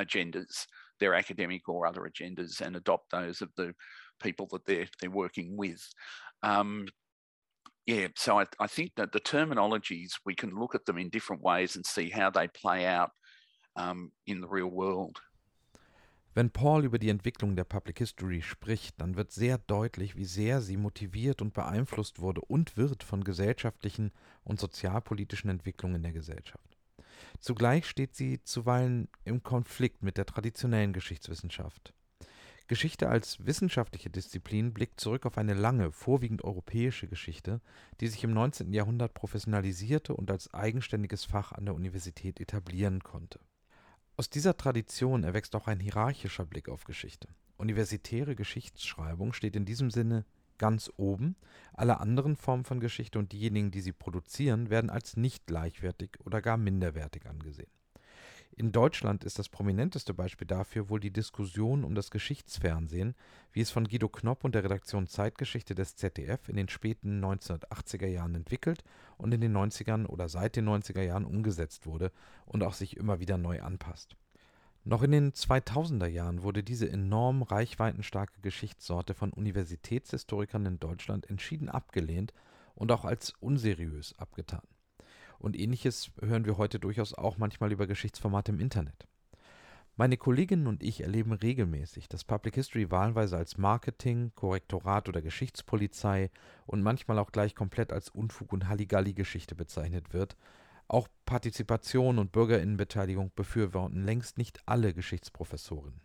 [0.02, 0.66] agendas,
[1.00, 3.74] their academic or other agendas, and adopt those of the
[4.20, 5.82] people that they're, they're working with.
[6.44, 6.88] Um,
[7.86, 11.42] yeah, so I, I, think that the terminologies, we can look at them in different
[11.42, 13.12] ways and see how they play out
[13.76, 15.20] um, in the real world.
[16.36, 20.62] Wenn Paul über die Entwicklung der Public History spricht, dann wird sehr deutlich, wie sehr
[20.62, 24.12] sie motiviert und beeinflusst wurde und wird von gesellschaftlichen
[24.44, 26.78] und sozialpolitischen Entwicklungen der Gesellschaft.
[27.40, 31.94] Zugleich steht sie zuweilen im Konflikt mit der traditionellen Geschichtswissenschaft.
[32.70, 37.62] Geschichte als wissenschaftliche Disziplin blickt zurück auf eine lange, vorwiegend europäische Geschichte,
[38.00, 38.72] die sich im 19.
[38.74, 43.40] Jahrhundert professionalisierte und als eigenständiges Fach an der Universität etablieren konnte.
[44.18, 47.30] Aus dieser Tradition erwächst auch ein hierarchischer Blick auf Geschichte.
[47.58, 50.24] Universitäre Geschichtsschreibung steht in diesem Sinne
[50.60, 51.38] ganz oben,
[51.74, 56.40] alle anderen Formen von Geschichte und diejenigen, die sie produzieren, werden als nicht gleichwertig oder
[56.40, 57.72] gar minderwertig angesehen
[58.60, 63.16] in Deutschland ist das prominenteste Beispiel dafür wohl die Diskussion um das Geschichtsfernsehen,
[63.54, 68.08] wie es von Guido Knopp und der Redaktion Zeitgeschichte des ZDF in den späten 1980er
[68.08, 68.84] Jahren entwickelt
[69.18, 72.12] und in den 90ern oder seit den 90er Jahren umgesetzt wurde
[72.46, 74.18] und auch sich immer wieder neu anpasst.
[74.84, 81.70] Noch in den 2000er Jahren wurde diese enorm reichweitenstarke Geschichtssorte von Universitätshistorikern in Deutschland entschieden
[81.70, 82.34] abgelehnt
[82.76, 84.64] und auch als unseriös abgetan.
[85.40, 89.08] Und ähnliches hören wir heute durchaus auch manchmal über Geschichtsformate im Internet.
[89.96, 96.32] Meine Kolleginnen und ich erleben regelmäßig, dass Public History wahlweise als Marketing, Korrektorat oder Geschichtspolizei
[96.66, 100.38] und manchmal auch gleich komplett als Unfug und Halligalli-Geschichte bezeichnet wird.
[100.88, 106.00] Auch Partizipation und Bürgerinnenbeteiligung befürworten längst nicht alle Geschichtsprofessoren.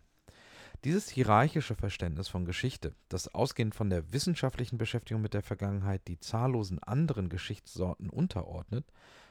[0.82, 6.18] Dieses hierarchische Verständnis von Geschichte, das ausgehend von der wissenschaftlichen Beschäftigung mit der Vergangenheit die
[6.18, 8.84] zahllosen anderen Geschichtssorten unterordnet,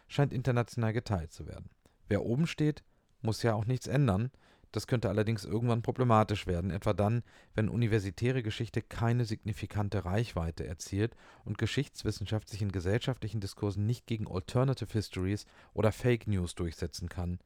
[0.08, 1.70] scheint international geteilt zu werden.
[2.08, 2.84] Wer oben steht,
[3.22, 4.32] muss ja auch nichts ändern.
[4.72, 7.22] Das könnte allerdings irgendwann problematisch werden, etwa dann,
[7.54, 14.28] wenn universitäre Geschichte keine signifikante Reichweite erzielt und Geschichtswissenschaft sich in gesellschaftlichen Diskursen nicht gegen
[14.28, 17.40] Alternative Histories oder Fake News durchsetzen kann,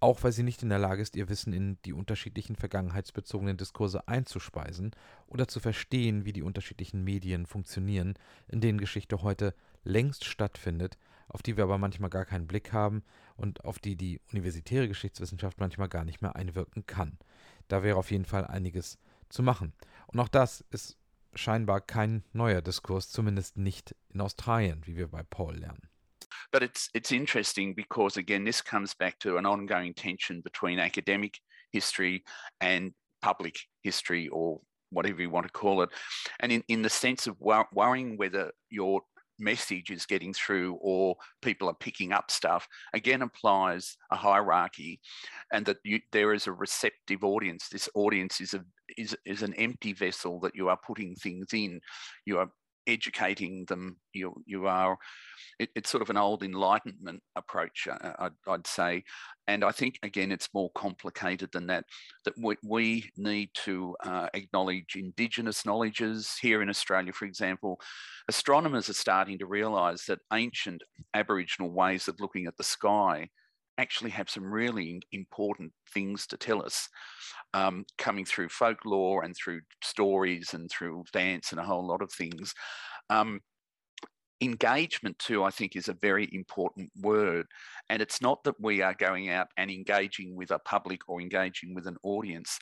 [0.00, 4.08] auch weil sie nicht in der Lage ist, ihr Wissen in die unterschiedlichen vergangenheitsbezogenen Diskurse
[4.08, 4.92] einzuspeisen
[5.26, 8.14] oder zu verstehen, wie die unterschiedlichen Medien funktionieren,
[8.46, 10.96] in denen Geschichte heute längst stattfindet,
[11.30, 13.02] auf die wir aber manchmal gar keinen Blick haben
[13.36, 17.18] und auf die die universitäre Geschichtswissenschaft manchmal gar nicht mehr einwirken kann.
[17.68, 19.72] Da wäre auf jeden Fall einiges zu machen.
[20.08, 20.98] Und auch das ist
[21.34, 25.88] scheinbar kein neuer Diskurs, zumindest nicht in Australien, wie wir bei Paul lernen.
[26.52, 31.38] But it's it's interesting because again, this comes back to an ongoing tension between academic
[31.72, 32.24] history
[32.60, 35.90] and public history or whatever you want to call it.
[36.40, 39.02] And in, in the sense of worrying whether your
[39.40, 45.00] message is getting through or people are picking up stuff again applies a hierarchy
[45.52, 47.68] and that you, there is a receptive audience.
[47.68, 48.64] This audience is a
[48.96, 51.80] is, is an empty vessel that you are putting things in.
[52.26, 52.50] You are
[52.86, 54.96] educating them you you are
[55.58, 59.04] it, it's sort of an old enlightenment approach uh, I'd, I'd, say.
[59.46, 61.84] And i think again it's more complicated than that
[62.24, 66.36] that we, we need to uh, acknowledge indigenous knowledges.
[66.40, 67.80] Here in australia for example
[68.28, 70.82] astronomers are starting to realize that ancient
[71.14, 73.28] aboriginal ways of looking at the sky
[73.80, 76.88] actually have some really important things to tell us
[77.54, 82.12] um, coming through folklore and through stories and through dance and a whole lot of
[82.12, 82.54] things.
[83.08, 83.40] Um,
[84.42, 87.44] engagement too i think is a very important word
[87.90, 91.74] and it's not that we are going out and engaging with a public or engaging
[91.74, 92.58] with an audience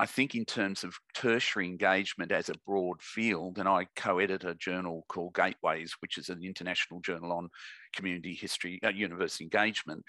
[0.00, 4.54] I think in terms of tertiary engagement as a broad field, and I co-edit a
[4.54, 7.50] journal called Gateways, which is an international journal on
[7.94, 10.04] community history, uh, university engagement,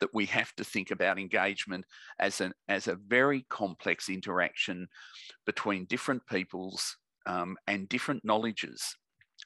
[0.00, 1.84] that we have to think about engagement
[2.18, 4.88] as an as a very complex interaction
[5.46, 8.96] between different peoples um, and different knowledges.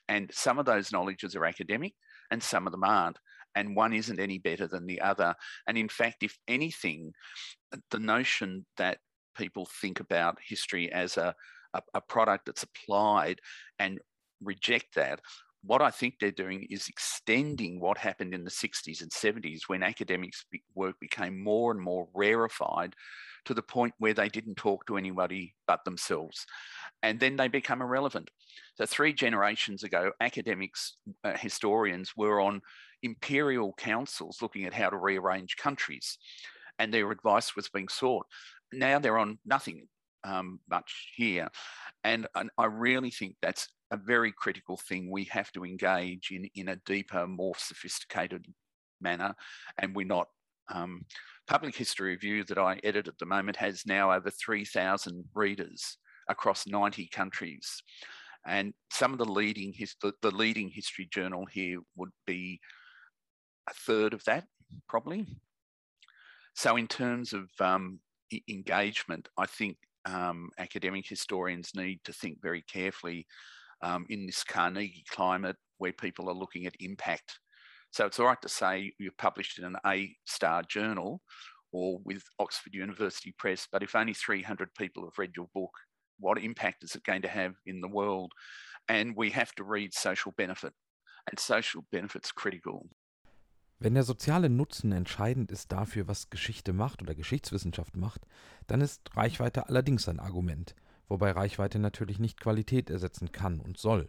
[0.09, 1.95] And some of those knowledges are academic,
[2.31, 3.19] and some of them aren't
[3.55, 5.35] and one isn't any better than the other.
[5.67, 7.13] And in fact, if anything,
[7.91, 8.99] the notion that
[9.37, 11.35] people think about history as a,
[11.75, 13.41] a, a product that's applied
[13.79, 14.01] and
[14.43, 15.21] reject that
[15.67, 19.83] what I think they're doing is extending what happened in the 60s and 70s when
[19.83, 22.95] academics work became more and more rarefied
[23.45, 26.47] to the point where they didn't talk to anybody but themselves.
[27.03, 28.31] And then they become irrelevant.
[28.77, 32.63] So, three generations ago, academics, uh, historians were on
[33.03, 36.19] imperial councils looking at how to rearrange countries,
[36.79, 38.27] and their advice was being sought
[38.75, 39.89] now they're on nothing
[40.25, 41.49] um, much here.
[42.03, 46.49] And, and, I really think that's a very critical thing we have to engage in
[46.55, 48.47] in a deeper, more sophisticated
[49.01, 49.35] manner.
[49.79, 50.29] And we're not.
[50.69, 51.05] Um,
[51.47, 56.67] Public History Review that I edit at the moment has now over 3,000 readers across
[56.67, 57.83] 90 countries.
[58.47, 62.61] And some of the leading the, the leading history journal here would be
[63.69, 64.45] a third of that,
[64.89, 65.27] probably.
[66.55, 68.01] So in terms of um,
[68.49, 69.77] engagement, I think
[70.07, 73.27] um, academic historians need to think very carefully
[73.83, 77.39] um, in this Carnegie climate where people are looking at impact.
[77.91, 81.21] So it's all right to say you've published in an A star journal
[81.73, 85.73] or with Oxford University Press, but if only 300 people have read your book,
[86.19, 88.33] what impact is it going to have in the world?
[88.89, 90.73] And we have to read social benefit,
[91.29, 92.89] and social benefit's critical.
[93.81, 98.27] Wenn der soziale Nutzen entscheidend ist dafür, was Geschichte macht oder Geschichtswissenschaft macht,
[98.67, 100.75] dann ist Reichweite allerdings ein Argument,
[101.09, 104.09] wobei Reichweite natürlich nicht Qualität ersetzen kann und soll.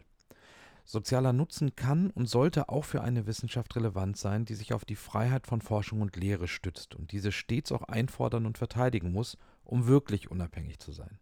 [0.84, 4.94] Sozialer Nutzen kann und sollte auch für eine Wissenschaft relevant sein, die sich auf die
[4.94, 9.88] Freiheit von Forschung und Lehre stützt und diese stets auch einfordern und verteidigen muss, um
[9.88, 11.18] wirklich unabhängig zu sein.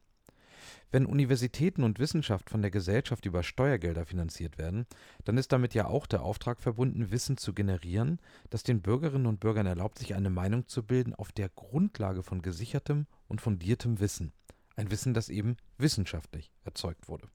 [0.91, 4.87] Wenn Universitäten und Wissenschaft von der Gesellschaft über Steuergelder finanziert werden,
[5.25, 9.41] dann ist damit ja auch der Auftrag verbunden, Wissen zu generieren, das den Bürgerinnen und
[9.41, 14.33] Bürgern erlaubt, sich eine Meinung zu bilden auf der Grundlage von gesichertem und fundiertem Wissen.
[14.77, 17.29] Ein Wissen, das eben wissenschaftlich erzeugt wurde.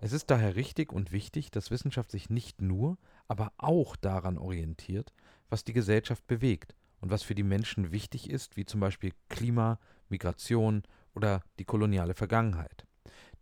[0.00, 5.12] Es ist daher richtig und wichtig, dass Wissenschaft sich nicht nur, aber auch daran orientiert,
[5.48, 9.78] was die Gesellschaft bewegt und was für die Menschen wichtig ist, wie zum Beispiel Klima,
[10.08, 10.82] Migration
[11.14, 12.86] oder die koloniale Vergangenheit.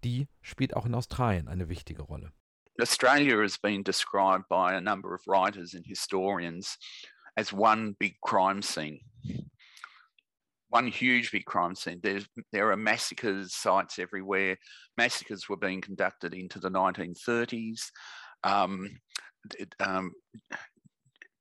[0.05, 2.33] Die spielt auch in Australien eine wichtige Rolle.
[2.81, 6.79] Australia has been described by a number of writers and historians
[7.37, 9.01] as one big crime scene.
[10.71, 12.01] One huge big crime scene.
[12.03, 14.57] There's, there are massacres sites everywhere.
[14.97, 17.81] Massacres were being conducted into the 1930s.
[18.45, 18.89] Um,
[19.81, 20.13] um,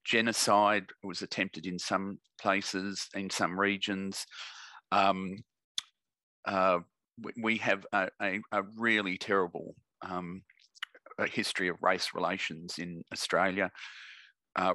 [0.04, 4.26] genocide was attempted in some places, in some regions.
[4.92, 5.38] Um,
[6.46, 6.80] uh,
[7.42, 10.42] we have a, a, a really terrible um,
[11.28, 13.72] history of race relations in Australia.
[14.56, 14.74] Uh,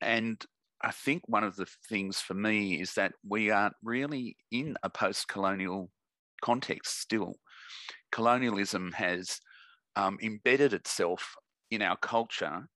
[0.00, 0.44] and
[0.84, 4.90] I think one of the things for me is that we are really in a
[4.90, 5.90] post colonial
[6.42, 7.36] context still.
[8.12, 9.40] Colonialism has
[9.96, 11.36] um, embedded itself
[11.70, 12.68] in our culture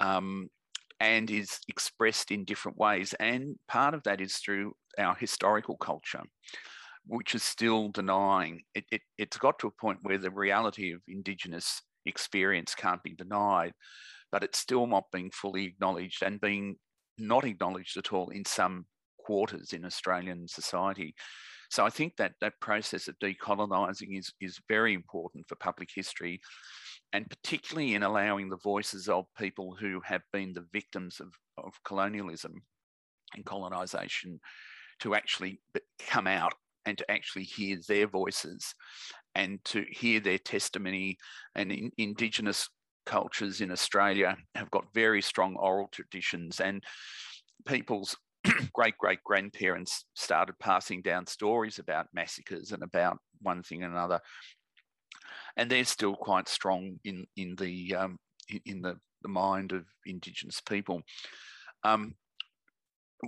[0.00, 0.48] um,
[1.00, 3.14] and is expressed in different ways.
[3.18, 6.22] And part of that is through our historical culture
[7.08, 11.00] which is still denying it, it, it's got to a point where the reality of
[11.06, 13.72] indigenous experience can't be denied
[14.32, 16.76] but it's still not being fully acknowledged and being
[17.18, 18.86] not acknowledged at all in some
[19.18, 21.14] quarters in australian society
[21.70, 26.40] so i think that that process of decolonising is is very important for public history
[27.12, 31.72] and particularly in allowing the voices of people who have been the victims of, of
[31.84, 32.52] colonialism
[33.34, 34.40] and colonisation
[35.00, 35.60] to actually
[36.06, 38.74] come out and to actually hear their voices
[39.34, 41.18] and to hear their testimony.
[41.54, 42.68] And in, Indigenous
[43.06, 46.82] cultures in Australia have got very strong oral traditions, and
[47.66, 48.16] people's
[48.74, 54.20] great great grandparents started passing down stories about massacres and about one thing and another.
[55.56, 58.18] And they're still quite strong in in the um,
[58.64, 61.02] in the, the mind of Indigenous people.
[61.82, 62.14] Um,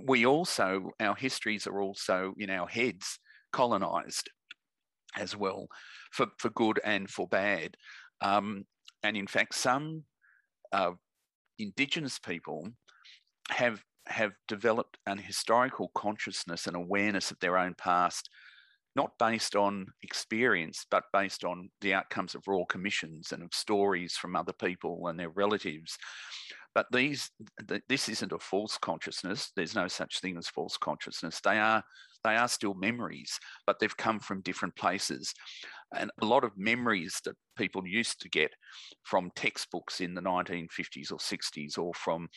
[0.03, 3.19] we also our histories are also in our heads
[3.51, 4.29] colonized
[5.17, 5.67] as well,
[6.11, 7.75] for, for good and for bad.
[8.21, 8.65] Um,
[9.03, 10.03] and in fact, some
[10.71, 10.91] uh,
[11.57, 12.69] indigenous people
[13.49, 18.29] have have developed an historical consciousness and awareness of their own past,
[18.95, 24.17] not based on experience, but based on the outcomes of royal commissions and of stories
[24.17, 25.95] from other people and their relatives.
[26.73, 27.29] But these,
[27.87, 29.51] this isn't a false consciousness.
[29.55, 31.39] There's no such thing as false consciousness.
[31.43, 31.83] They are
[32.23, 35.33] they are still memories, but they've come from different places.
[35.95, 38.51] And a lot of memories that people used to get
[39.03, 42.29] from textbooks in the 1950s or 60s or from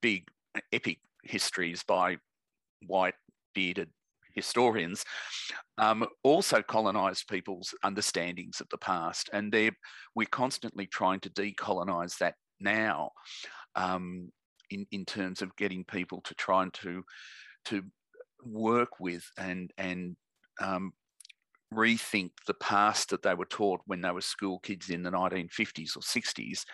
[0.00, 0.24] big
[0.72, 2.16] epic histories by
[2.86, 3.14] white
[3.54, 3.90] bearded
[4.34, 5.04] historians
[5.78, 9.30] um, also colonized people's understandings of the past.
[9.32, 9.54] And
[10.14, 13.10] we're constantly trying to decolonize that now
[13.76, 14.30] um,
[14.70, 17.02] in, in terms of getting people to try and to
[17.66, 17.82] to
[18.44, 20.16] work with and and
[20.60, 20.92] um,
[21.74, 25.96] rethink the past that they were taught when they were school kids in the 1950s
[25.96, 26.64] or 60s.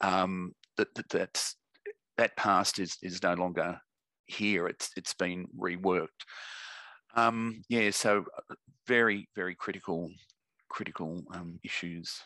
[0.00, 1.56] Um, that, that that's
[2.16, 3.78] that past is is no longer
[4.26, 4.66] here.
[4.66, 6.08] It's it's been reworked.
[7.16, 8.54] Um, yeah, so uh,
[8.86, 10.10] very very critical
[10.68, 12.20] critical um, issues.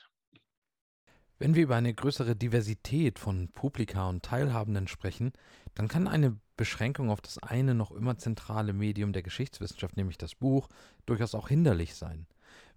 [1.41, 5.32] Wenn wir über eine größere Diversität von Publika und Teilhabenden sprechen,
[5.74, 10.34] dann kann eine Beschränkung auf das eine noch immer zentrale Medium der Geschichtswissenschaft, nämlich das
[10.34, 10.68] Buch,
[11.07, 12.26] durchaus auch hinderlich sein.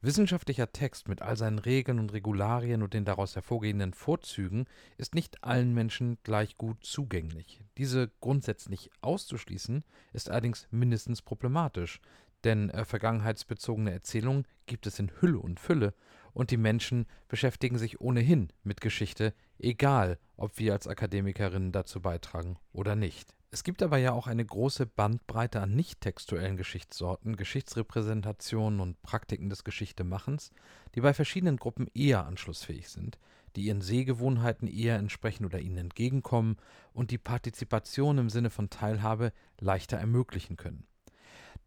[0.01, 4.65] Wissenschaftlicher Text mit all seinen Regeln und Regularien und den daraus hervorgehenden Vorzügen
[4.97, 7.61] ist nicht allen Menschen gleich gut zugänglich.
[7.77, 9.83] Diese grundsätzlich auszuschließen,
[10.13, 11.99] ist allerdings mindestens problematisch,
[12.43, 15.93] Denn äh, vergangenheitsbezogene Erzählungen gibt es in Hülle und Fülle
[16.33, 22.57] und die Menschen beschäftigen sich ohnehin mit Geschichte, egal ob wir als Akademikerinnen dazu beitragen
[22.73, 23.35] oder nicht.
[23.53, 29.49] Es gibt aber ja auch eine große Bandbreite an nicht textuellen Geschichtssorten, Geschichtsrepräsentationen und Praktiken
[29.49, 30.51] des Geschichtemachens,
[30.95, 33.19] die bei verschiedenen Gruppen eher anschlussfähig sind,
[33.57, 36.55] die ihren Sehgewohnheiten eher entsprechen oder ihnen entgegenkommen
[36.93, 40.87] und die Partizipation im Sinne von Teilhabe leichter ermöglichen können.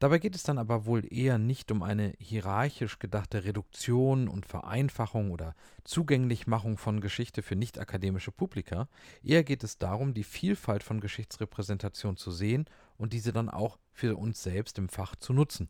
[0.00, 5.30] Dabei geht es dann aber wohl eher nicht um eine hierarchisch gedachte Reduktion und Vereinfachung
[5.30, 8.88] oder Zugänglichmachung von Geschichte für nicht-akademische Publika,
[9.22, 12.66] eher geht es darum, die Vielfalt von Geschichtsrepräsentation zu sehen
[12.96, 15.68] und diese dann auch für uns selbst im Fach zu nutzen.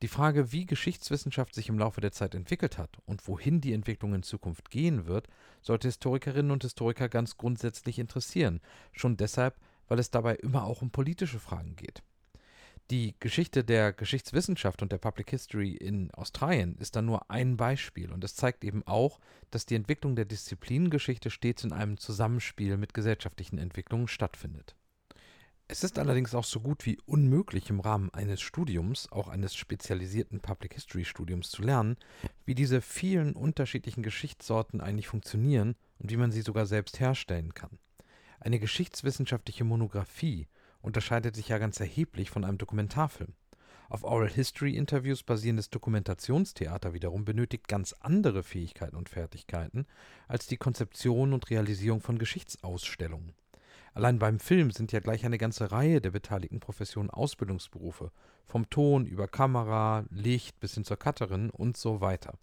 [0.00, 4.14] Die Frage, wie Geschichtswissenschaft sich im Laufe der Zeit entwickelt hat und wohin die Entwicklung
[4.14, 5.28] in Zukunft gehen wird,
[5.60, 10.90] sollte Historikerinnen und Historiker ganz grundsätzlich interessieren, schon deshalb, weil es dabei immer auch um
[10.90, 12.02] politische Fragen geht.
[12.92, 18.12] Die Geschichte der Geschichtswissenschaft und der Public History in Australien ist dann nur ein Beispiel
[18.12, 19.18] und es zeigt eben auch,
[19.50, 24.76] dass die Entwicklung der Disziplinengeschichte stets in einem Zusammenspiel mit gesellschaftlichen Entwicklungen stattfindet.
[25.68, 30.40] Es ist allerdings auch so gut wie unmöglich im Rahmen eines Studiums, auch eines spezialisierten
[30.40, 31.96] Public History Studiums zu lernen,
[32.44, 37.78] wie diese vielen unterschiedlichen Geschichtssorten eigentlich funktionieren und wie man sie sogar selbst herstellen kann.
[38.38, 40.46] Eine geschichtswissenschaftliche Monographie
[40.82, 43.32] unterscheidet sich ja ganz erheblich von einem Dokumentarfilm.
[43.88, 49.86] Auf Oral History Interviews basierendes Dokumentationstheater wiederum benötigt ganz andere Fähigkeiten und Fertigkeiten
[50.28, 53.34] als die Konzeption und Realisierung von Geschichtsausstellungen.
[53.94, 58.10] Allein beim Film sind ja gleich eine ganze Reihe der beteiligten Professionen Ausbildungsberufe,
[58.46, 62.38] vom Ton über Kamera, Licht bis hin zur Cutterin und so weiter.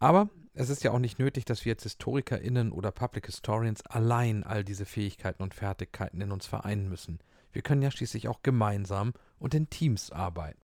[0.00, 4.44] Aber es ist ja auch nicht nötig, dass wir jetzt HistorikerInnen oder Public Historians allein
[4.44, 7.18] all diese Fähigkeiten und Fertigkeiten in uns vereinen müssen.
[7.52, 10.60] Wir können ja schließlich auch gemeinsam und in Teams arbeiten.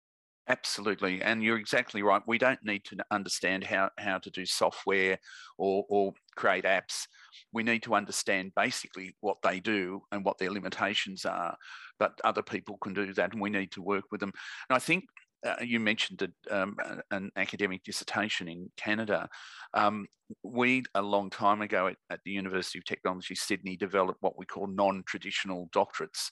[0.48, 2.22] Absolutely, and you're exactly right.
[2.28, 5.18] We don't need to understand how, how to do software
[5.58, 7.08] or, or create apps.
[7.52, 11.58] We need to understand basically what they do and what their limitations are.
[11.98, 14.34] But other people can do that, and we need to work with them.
[14.70, 15.06] And I think
[15.46, 16.76] uh, you mentioned a, um,
[17.12, 19.30] an academic dissertation in Canada.
[19.74, 20.08] Um,
[20.44, 24.46] we, a long time ago at, at, the University of Technology Sydney, developed what we
[24.46, 26.30] call non-traditional doctorates,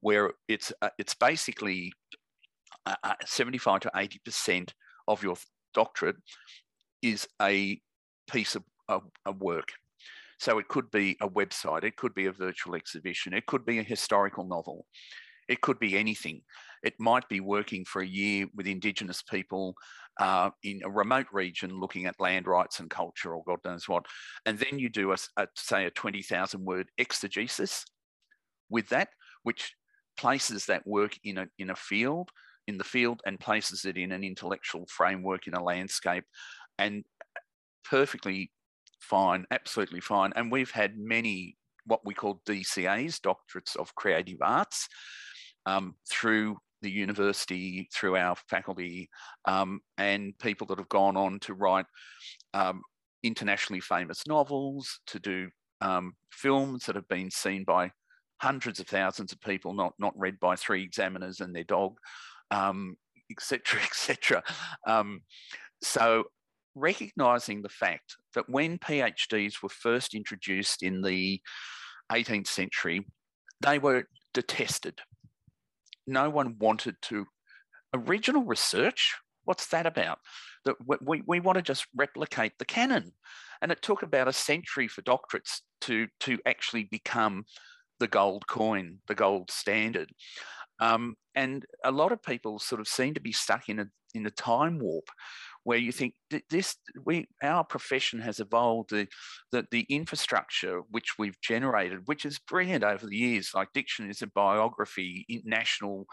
[0.00, 1.92] where it's uh, it's basically
[2.84, 4.74] uh, uh 75 to 80 percent
[5.08, 5.36] of your
[5.72, 6.16] doctorate
[7.00, 7.80] is a
[8.30, 9.68] piece of, of, of work.
[10.38, 13.78] So it could be a website, it could be a virtual exhibition, it could be
[13.78, 14.86] a historical novel,
[15.48, 16.42] it could be anything.
[16.82, 19.74] It might be working for a year with Indigenous people
[20.18, 24.06] uh, in a remote region looking at land rights and culture or God knows what.
[24.46, 27.84] And then you do, a, a say, a 20,000 word exegesis
[28.68, 29.08] with that,
[29.42, 29.74] which
[30.16, 32.30] places that work in a, in a field,
[32.66, 36.24] in the field, and places it in an intellectual framework in a landscape.
[36.78, 37.04] And
[37.84, 38.50] perfectly
[39.00, 40.32] fine, absolutely fine.
[40.36, 44.88] And we've had many what we call DCAs, Doctorates of Creative Arts,
[45.66, 49.08] um, through the university, through our faculty,
[49.46, 51.86] um, and people that have gone on to write
[52.54, 52.82] um,
[53.22, 55.48] internationally famous novels, to do
[55.80, 57.90] um, films that have been seen by
[58.40, 61.96] hundreds of thousands of people, not not read by three examiners and their dog,
[62.50, 64.42] etc., um, etc.
[64.86, 65.22] Um,
[65.82, 66.24] so
[66.74, 71.40] recognizing the fact that when PhDs were first introduced in the
[72.10, 73.06] 18th century,
[73.60, 74.04] they were
[74.34, 75.00] detested
[76.06, 77.26] no one wanted to.
[77.94, 80.18] Original research, what's that about?
[80.64, 83.12] That we, we want to just replicate the canon.
[83.60, 87.44] And it took about a century for doctorates to, to actually become
[88.00, 90.10] the gold coin, the gold standard.
[90.80, 94.26] Um, and a lot of people sort of seem to be stuck in a in
[94.26, 95.08] a time warp
[95.64, 96.14] where you think
[96.50, 99.06] this we our profession has evolved the,
[99.52, 104.34] the the infrastructure which we've generated which is brilliant over the years like dictionaries of
[104.34, 106.06] biography national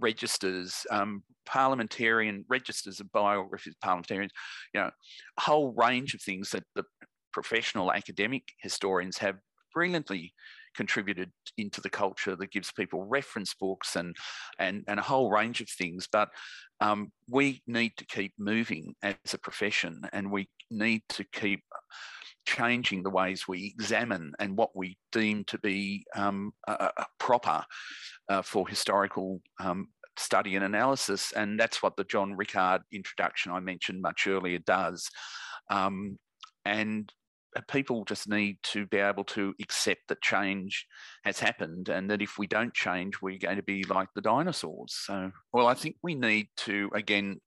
[0.00, 4.32] registers um, parliamentarian registers of biographies parliamentarians
[4.74, 4.90] you know
[5.38, 6.84] a whole range of things that the
[7.32, 9.36] professional academic historians have
[9.72, 10.32] brilliantly
[10.74, 14.14] contributed into the culture that gives people reference books and
[14.58, 16.08] and and a whole range of things.
[16.10, 16.28] But
[16.80, 21.62] um, we need to keep moving as a profession, and we need to keep
[22.46, 26.52] changing the ways we examine and what we deem to be um,
[27.18, 27.62] proper
[28.28, 31.32] uh, for historical um, study and analysis.
[31.32, 35.08] And that's what the John Rickard introduction I mentioned much earlier does.
[35.70, 36.18] Um,
[36.64, 37.12] and
[37.68, 40.86] people just need to be able to accept that change
[41.24, 44.94] has happened and that if we don't change, we're going to be like the dinosaurs.
[44.94, 47.40] So, well, I think we need to, again,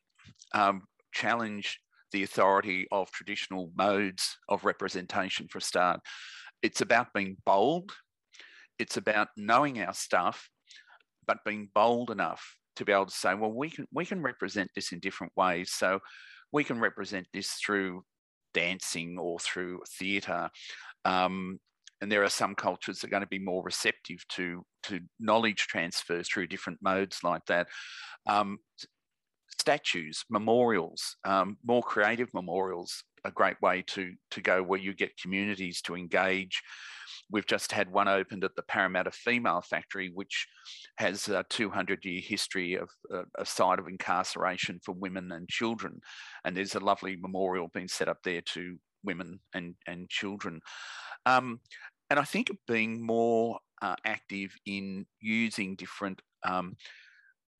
[0.54, 0.84] um,
[1.14, 1.80] challenge
[2.12, 6.00] the authority of traditional modes of representation for a start.
[6.62, 7.92] It's about being bold,
[8.80, 10.50] it's about knowing our stuff,
[11.26, 14.70] but being bold enough to be able to say, well, we can we can represent
[14.76, 15.72] this in different ways.
[15.72, 16.00] So
[16.52, 18.04] we can represent this through
[18.54, 20.50] dancing or through theatre.
[21.06, 21.60] Um,
[22.02, 25.68] and there are some cultures that are going to be more receptive to, to knowledge
[25.68, 27.68] transfers through different modes like that.
[28.28, 28.58] Um,
[29.60, 35.18] statues, memorials, um, more creative memorials, a great way to, to go where you get
[35.18, 36.62] communities to engage
[37.34, 40.48] We've just had one opened at the Parramatta Female Factory, which
[40.98, 46.00] has a 200 year history of uh, a site of incarceration for women and children.
[46.46, 50.62] And there's a lovely memorial being set up there to women and, and children.
[51.26, 51.60] Um,
[52.12, 56.76] and I think of being more uh, active in using different um,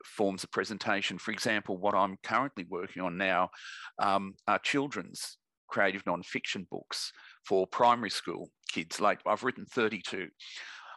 [0.06, 1.18] forms of presentation.
[1.18, 3.50] For example, what I'm currently working on now
[3.98, 7.12] um, are children's creative non-fiction books
[7.46, 9.00] for primary school kids.
[9.00, 10.28] Like I've written 32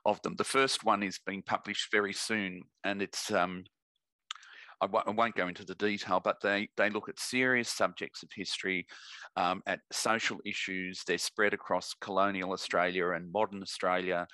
[0.05, 0.34] of them.
[0.36, 3.64] The first one is being published very soon, and it's um,
[4.80, 8.22] I w- I won't go into the detail, but they they look at serious subjects
[8.22, 8.86] of history,
[9.36, 11.03] um, at social issues.
[11.07, 14.26] They're spread across colonial Australia and modern Australia.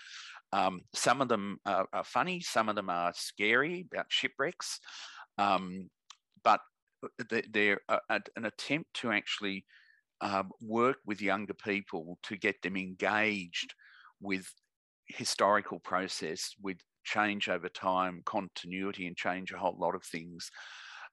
[0.53, 4.81] Um, some of them are, are, funny, some of them are scary about shipwrecks,
[5.39, 5.89] um,
[6.45, 6.61] but
[7.51, 9.65] they're, an attempt to actually
[10.23, 13.75] um, work with younger people to get them engaged
[14.21, 14.47] with
[15.07, 20.51] historical process, with change over time, continuity, and change a whole lot of things.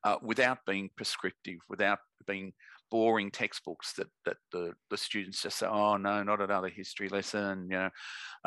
[0.05, 2.53] Uh, without being prescriptive, without being
[2.89, 7.67] boring textbooks that that the, the students just say, oh no, not another history lesson,
[7.69, 7.89] you know.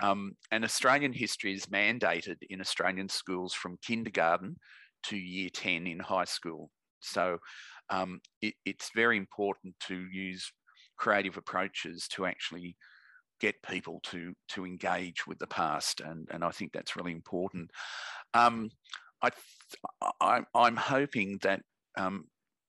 [0.00, 4.56] Um, and Australian history is mandated in Australian schools from kindergarten
[5.04, 6.70] to year 10 in high school.
[7.00, 7.38] So
[7.92, 10.50] um, it, it's very important to use
[10.96, 12.76] creative approaches to actually
[13.40, 17.70] get people to to engage with the past, and and I think that's really important.
[18.34, 18.70] Um,
[19.22, 19.30] I,
[20.20, 21.60] I I'm hoping that
[21.96, 22.24] um,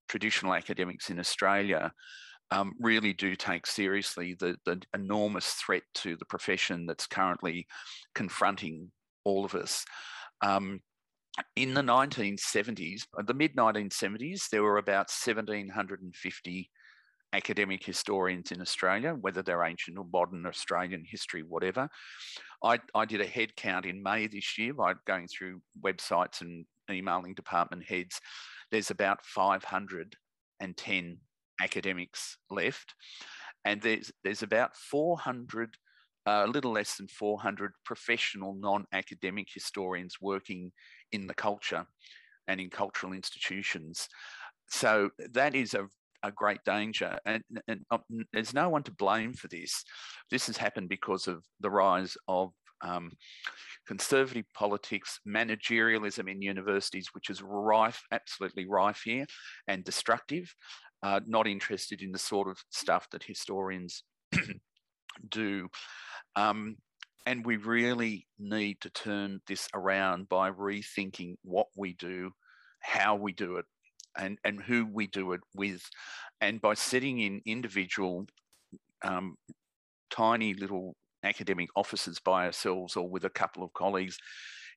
[0.09, 1.91] traditional academics in Australia.
[2.51, 7.65] Um, really do take seriously the, the enormous threat to the profession that's currently
[8.13, 8.91] confronting
[9.23, 9.83] all of us.
[10.41, 10.81] Um,
[11.55, 16.69] in the 1970s, uh, the mid 1970s, there were about 1,750
[17.33, 21.89] academic historians in Australia, whether they're ancient or modern Australian history, whatever.
[22.63, 26.65] I, I did a head count in May this year by going through websites and
[26.89, 28.19] emailing department heads.
[28.71, 31.17] There's about 510
[31.61, 32.93] academics left,
[33.65, 35.75] and there's there's about 400
[36.25, 40.71] a little less than 400 professional non-academic historians working
[41.13, 41.85] in the culture
[42.47, 44.09] and in cultural institutions.
[44.69, 45.87] So that is a
[46.23, 47.17] a great danger.
[47.25, 47.99] And, and uh,
[48.31, 49.83] there's no one to blame for this.
[50.31, 52.51] This has happened because of the rise of
[52.81, 53.11] um,
[53.85, 59.25] conservative politics, managerialism in universities, which is rife, absolutely rife here,
[59.67, 60.53] and destructive.
[61.03, 64.03] Uh, not interested in the sort of stuff that historians
[65.29, 65.67] do.
[66.37, 66.77] Um,
[67.25, 72.31] and we really need to turn this around by rethinking what we do,
[72.79, 73.65] how we do it,
[74.17, 75.81] and, and who we do it with.
[76.41, 78.25] And by sitting in individual,
[79.03, 79.35] um,
[80.09, 84.17] tiny little academic offices by ourselves or with a couple of colleagues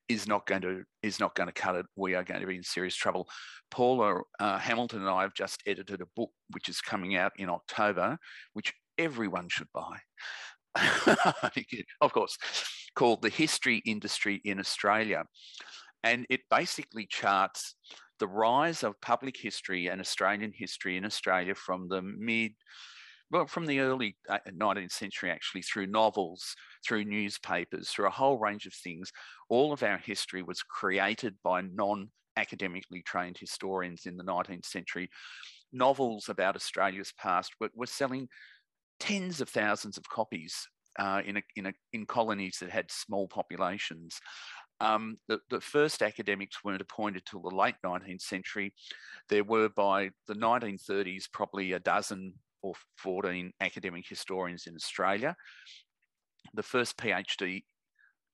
[0.08, 1.86] is not going to is not going to cut it.
[1.96, 3.28] We are going to be in serious trouble.
[3.70, 7.48] Paula uh, Hamilton and I have just edited a book which is coming out in
[7.48, 8.16] October,
[8.52, 9.98] which everyone should buy.
[12.00, 12.36] of course,
[12.94, 15.24] called The History Industry in Australia.
[16.02, 17.74] And it basically charts
[18.18, 22.52] the rise of public history and Australian history in Australia from the mid,
[23.30, 26.54] well, from the early 19th uh, century, actually, through novels,
[26.86, 29.10] through newspapers, through a whole range of things.
[29.48, 35.10] All of our history was created by non academically trained historians in the 19th century.
[35.72, 38.28] Novels about Australia's past were, were selling
[39.00, 40.66] tens of thousands of copies
[40.98, 44.18] uh, in, a, in, a, in colonies that had small populations.
[44.80, 48.74] Um, the, the, first academics weren't appointed till the late 19th century.
[49.28, 55.34] There were by the 1930s probably a dozen or 14 academic historians in Australia.
[56.54, 57.64] The first PhD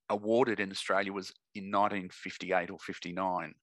[0.09, 3.53] awarded in Australia was in 1958 or 59.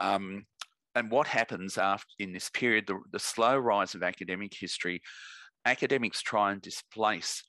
[0.00, 0.46] Um,
[0.94, 5.02] and what happens after in this period, the, the slow rise of academic history,
[5.64, 7.44] academics try and displace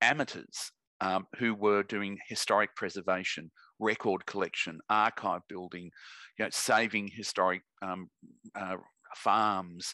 [0.00, 5.90] amateurs um, who were doing historic preservation, record collection, archive building,
[6.38, 8.08] you know, saving historic um,
[8.54, 8.76] uh,
[9.16, 9.92] farms,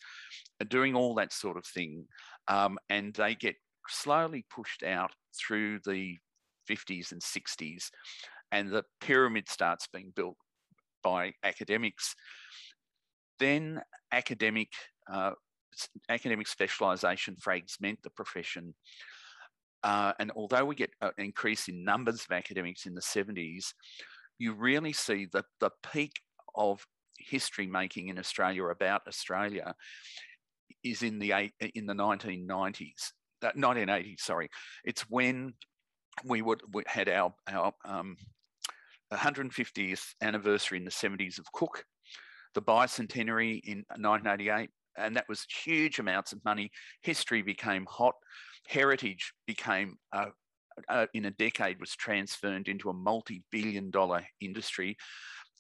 [0.69, 2.07] doing all that sort of thing.
[2.49, 3.57] Um, and they get
[3.89, 6.17] slowly pushed out through the
[6.71, 7.91] 50s and 60s,
[8.53, 10.37] and the pyramid starts being built
[11.03, 12.15] by academics.
[13.39, 13.81] Then
[14.13, 14.69] academic
[15.11, 15.33] uh,
[16.09, 18.75] academic specialisation fragment the profession.
[19.83, 23.73] Uh, and although we get an increase in numbers of academics in the 70s,
[24.39, 26.21] you really see that the peak
[26.55, 26.85] of
[27.19, 29.75] history making in Australia about Australia
[30.83, 33.13] is in the eight, in the 1990s,
[33.43, 34.21] uh, 1980s.
[34.21, 34.49] Sorry,
[34.85, 35.55] it's when
[36.25, 38.17] we would we had our our um,
[39.13, 41.85] 150th anniversary in the 70s of Cook,
[42.55, 46.71] the bicentenary in 1988, and that was huge amounts of money.
[47.03, 48.15] History became hot.
[48.69, 50.27] Heritage became, uh,
[50.89, 54.97] uh, in a decade, was transferred into a multi billion dollar industry.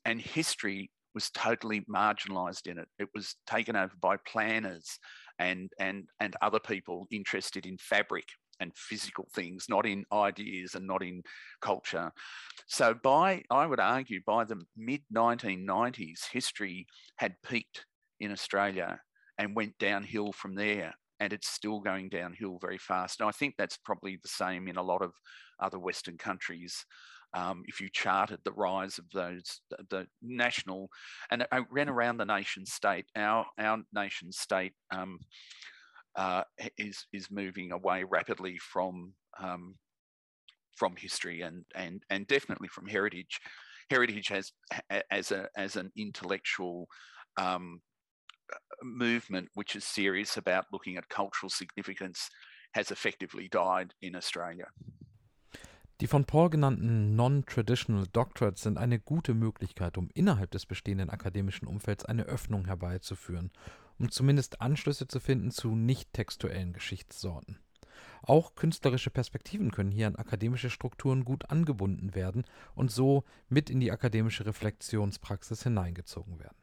[0.04, 2.88] And history was totally marginalized in it.
[2.98, 4.98] It was taken over by planners
[5.38, 8.24] and, and, and other people interested in fabric
[8.60, 11.22] and physical things, not in ideas and not in
[11.60, 12.12] culture.
[12.66, 17.86] So by, I would argue, by the mid 1990s, history had peaked
[18.20, 19.00] in Australia
[19.40, 20.92] and went downhill from there.
[21.18, 23.20] And it's still going downhill very fast.
[23.20, 25.12] And I think that's probably the same in a lot of
[25.58, 26.84] other Western countries.
[27.32, 30.88] Um, if you charted the rise of those, the, national,
[31.30, 35.18] and I ran around the nation state, our, our nation state um,
[36.16, 36.42] uh,
[36.76, 39.76] is, is moving away rapidly from, um,
[40.76, 43.40] from history and, and, and definitely from heritage.
[43.90, 44.52] Heritage has,
[45.10, 46.88] as, a, as an intellectual
[47.36, 47.80] um,
[48.82, 52.30] movement which is serious about looking at cultural significance
[52.72, 54.68] has effectively died in Australia.
[56.00, 61.68] Die von Paul genannten Non-Traditional Doctorates sind eine gute Möglichkeit, um innerhalb des bestehenden akademischen
[61.68, 63.50] Umfelds eine Öffnung herbeizuführen,
[63.98, 67.58] um zumindest Anschlüsse zu finden zu nicht textuellen Geschichtssorten.
[68.22, 72.44] Auch künstlerische Perspektiven können hier an akademische Strukturen gut angebunden werden
[72.74, 76.56] und so mit in die akademische Reflexionspraxis hineingezogen werden.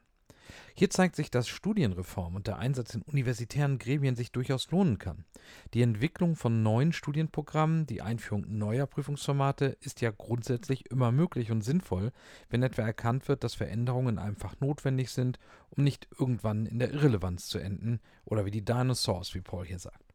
[0.74, 5.26] Hier zeigt sich, dass Studienreform und der Einsatz in universitären Gremien sich durchaus lohnen kann.
[5.74, 11.62] Die Entwicklung von neuen Studienprogrammen, die Einführung neuer Prüfungsformate ist ja grundsätzlich immer möglich und
[11.62, 12.12] sinnvoll,
[12.50, 15.40] wenn etwa erkannt wird, dass Veränderungen einfach notwendig sind,
[15.70, 19.80] um nicht irgendwann in der Irrelevanz zu enden oder wie die Dinosaurs, wie Paul hier
[19.80, 20.08] sagt.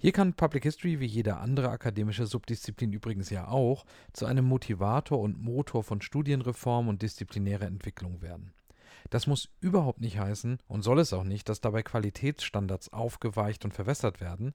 [0.00, 5.18] Hier kann Public History wie jede andere akademische Subdisziplin übrigens ja auch zu einem Motivator
[5.18, 8.52] und Motor von Studienreform und disziplinärer Entwicklung werden.
[9.10, 13.72] Das muss überhaupt nicht heißen und soll es auch nicht, dass dabei Qualitätsstandards aufgeweicht und
[13.72, 14.54] verwässert werden,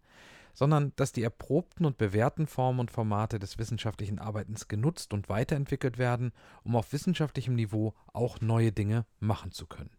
[0.53, 5.97] sondern dass die erprobten und bewährten Formen und Formate des wissenschaftlichen Arbeitens genutzt und weiterentwickelt
[5.97, 6.31] werden,
[6.63, 9.97] um auf wissenschaftlichem Niveau auch neue Dinge machen zu können.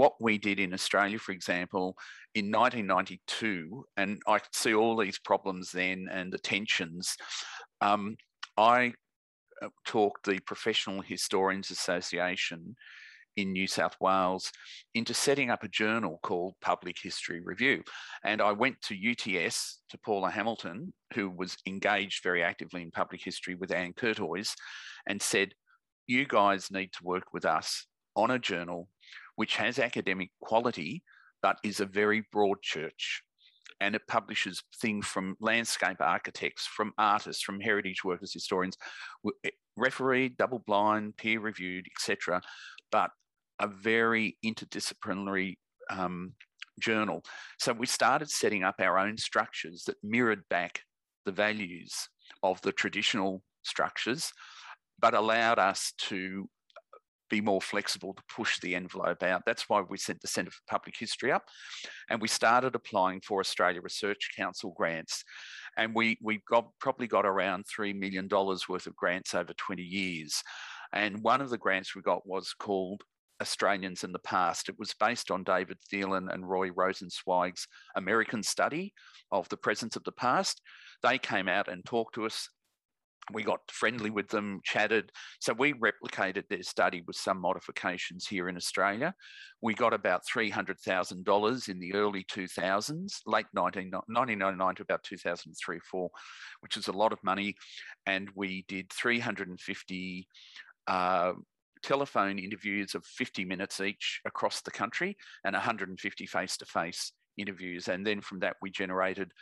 [0.00, 1.94] what we did in Australia, for example,
[2.34, 7.18] in 1992, and I could see all these problems then and the tensions.
[7.82, 8.16] Um,
[8.56, 8.94] I
[9.60, 12.76] uh, talked the Professional Historians Association
[13.40, 14.52] in New South Wales
[14.94, 17.82] into setting up a journal called Public History Review.
[18.24, 23.22] And I went to UTS to Paula Hamilton, who was engaged very actively in public
[23.24, 24.54] history with Ann Curthoys,
[25.06, 25.54] and said,
[26.06, 27.86] You guys need to work with us
[28.16, 28.88] on a journal
[29.36, 31.02] which has academic quality,
[31.42, 33.22] but is a very broad church.
[33.80, 38.76] And it publishes things from landscape architects, from artists, from heritage workers, historians,
[39.44, 42.42] eh, refereed, double blind, peer reviewed, etc
[42.90, 43.10] but
[43.60, 45.56] a very interdisciplinary
[45.90, 46.32] um,
[46.80, 47.22] journal.
[47.58, 50.82] So we started setting up our own structures that mirrored back
[51.26, 52.08] the values
[52.42, 54.32] of the traditional structures,
[54.98, 56.48] but allowed us to
[57.28, 59.42] be more flexible to push the envelope out.
[59.46, 61.44] That's why we sent the Centre for Public History up
[62.08, 65.22] and we started applying for Australia Research Council grants.
[65.76, 70.42] And we, we got probably got around $3 million worth of grants over 20 years.
[70.92, 73.02] And one of the grants we got was called
[73.40, 74.68] Australians in the Past.
[74.68, 77.66] It was based on David Thelen and Roy Rosenzweig's
[77.96, 78.92] American study
[79.32, 80.60] of the presence of the past.
[81.02, 82.48] They came out and talked to us.
[83.32, 85.12] We got friendly with them, chatted.
[85.40, 89.14] So we replicated their study with some modifications here in Australia.
[89.62, 96.10] We got about $300,000 in the early 2000s, late 1999 to about 2003 4,
[96.60, 97.54] which is a lot of money.
[98.06, 100.26] And we did 350
[100.88, 101.32] uh,
[101.82, 107.88] telephone interviews of 50 minutes each across the country and 150 face to face interviews.
[107.88, 109.32] And then from that, we generated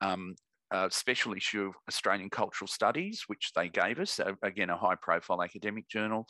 [0.00, 0.34] um,
[0.70, 5.42] a special issue of Australian Cultural Studies, which they gave us, again, a high profile
[5.42, 6.26] academic journal.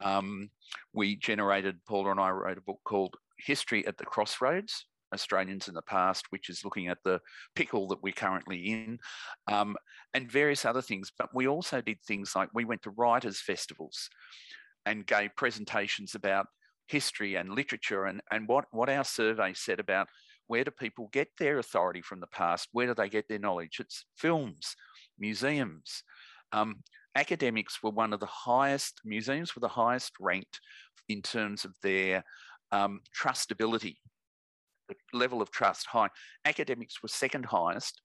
[0.00, 0.50] Um,
[0.92, 5.74] we generated, Paula and I wrote a book called History at the Crossroads, Australians in
[5.74, 7.20] the past, which is looking at the
[7.54, 8.98] pickle that we're currently in,
[9.48, 9.76] um,
[10.12, 11.12] and various other things.
[11.16, 14.08] But we also did things like we went to writers' festivals
[14.86, 16.46] and gave presentations about
[16.86, 20.08] history and literature and, and what, what our survey said about
[20.46, 22.68] where do people get their authority from the past?
[22.72, 23.78] Where do they get their knowledge?
[23.80, 24.76] It's films,
[25.18, 26.02] museums.
[26.52, 26.82] Um,
[27.16, 30.60] academics were one of the highest, museums were the highest ranked
[31.08, 32.24] in terms of their
[32.72, 33.96] um, trustability,
[34.88, 36.08] the level of trust high.
[36.44, 38.02] Academics were second highest,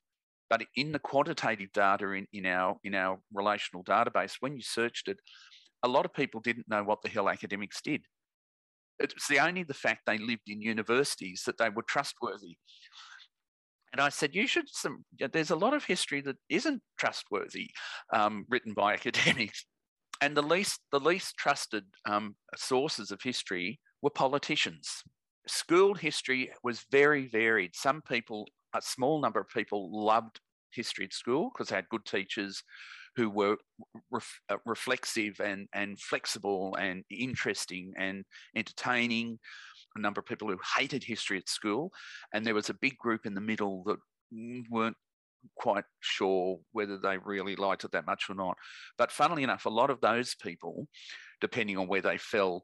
[0.49, 5.07] but in the quantitative data in, in, our, in our relational database, when you searched
[5.07, 5.19] it,
[5.84, 8.01] a lot of people didn't know what the hell academics did.
[8.99, 12.57] It was the only the fact they lived in universities that they were trustworthy.
[13.91, 14.65] And I said, you should.
[14.67, 17.69] Some, there's a lot of history that isn't trustworthy,
[18.13, 19.65] um, written by academics,
[20.21, 25.03] and the least the least trusted um, sources of history were politicians.
[25.47, 27.71] School history was very varied.
[27.73, 30.39] Some people, a small number of people, loved
[30.71, 32.63] history at school because they had good teachers
[33.20, 33.57] who were
[34.11, 38.24] ref, uh, reflexive and, and flexible and interesting and
[38.55, 39.38] entertaining.
[39.97, 41.91] A number of people who hated history at school.
[42.34, 43.97] And there was a big group in the middle that
[44.72, 44.95] weren't
[45.57, 48.55] quite sure whether they really liked it that much or not.
[48.97, 50.88] But funnily enough, a lot of those people,
[51.41, 52.63] depending on where they fell,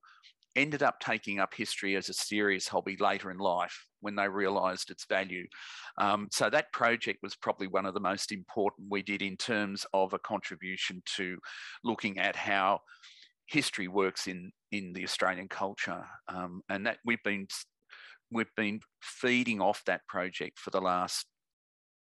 [0.55, 4.89] ended up taking up history as a serious hobby later in life when they realised
[4.89, 5.45] its value.
[5.97, 9.85] Um, so that project was probably one of the most important we did in terms
[9.93, 11.37] of a contribution to
[11.83, 12.79] looking at how
[13.47, 17.47] history works in in the Australian culture, um, and that we've been
[18.31, 21.27] we've been feeding off that project for the last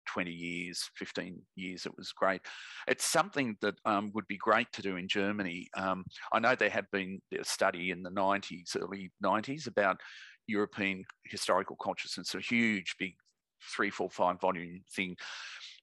[0.07, 1.87] 20 years, 15 years.
[1.87, 2.41] It was great.
[2.89, 5.69] It's something that um, would be great to do in Germany.
[5.77, 10.01] Um, I know there had been a study in the 90s, early 90s, about
[10.47, 13.15] European historical consciousness, a huge, big
[13.75, 15.17] three, four, five volume thing.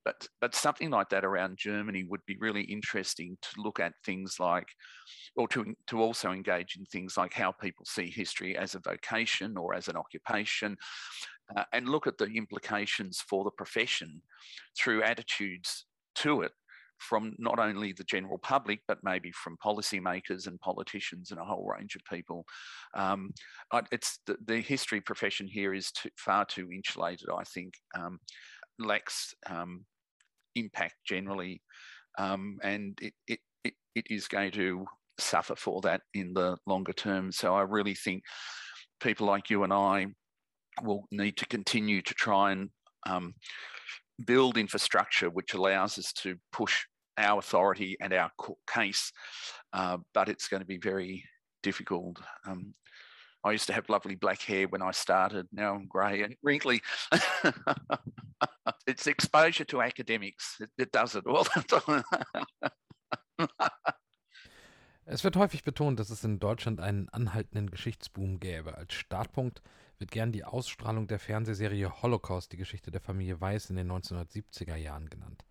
[0.05, 4.35] But, but something like that around Germany would be really interesting to look at things
[4.37, 4.67] like,
[5.37, 9.57] or to, to also engage in things like how people see history as a vocation
[9.57, 10.75] or as an occupation,
[11.55, 14.21] uh, and look at the implications for the profession
[14.77, 15.85] through attitudes
[16.15, 16.51] to it
[17.03, 21.67] from not only the general public, but maybe from policymakers and politicians and a whole
[21.67, 22.45] range of people.
[22.95, 23.31] Um,
[23.91, 28.19] it's the, the, history profession here is too, far too insulated, I think, um,
[28.79, 29.85] lacks um,
[30.55, 31.61] impact generally,
[32.17, 34.85] um, and it, it, it, it is going to
[35.19, 37.31] suffer for that in the longer term.
[37.31, 38.23] So I really think
[39.01, 40.07] people like you and I
[40.81, 42.69] will need to continue to try and
[43.05, 43.35] um,
[44.25, 46.85] build infrastructure which allows us to push
[47.17, 48.31] our authority and our
[48.67, 49.11] case,
[49.73, 51.23] uh, but it's going to be very
[51.61, 52.19] difficult.
[52.47, 52.73] Um,
[53.43, 55.47] I used to have lovely black hair when I started.
[55.51, 56.81] Now I'm grey and wrinkly.
[58.87, 60.57] it's exposure to academics.
[60.61, 61.45] It, it does it all.
[65.05, 68.77] Es wird häufig betont, dass es in Deutschland einen anhaltenden Geschichtsboom gäbe.
[68.77, 69.61] Als Startpunkt
[69.99, 74.75] wird gern die Ausstrahlung der Fernsehserie Holocaust, die Geschichte der Familie Weiß in den 1970er
[74.75, 75.45] Jahren genannt.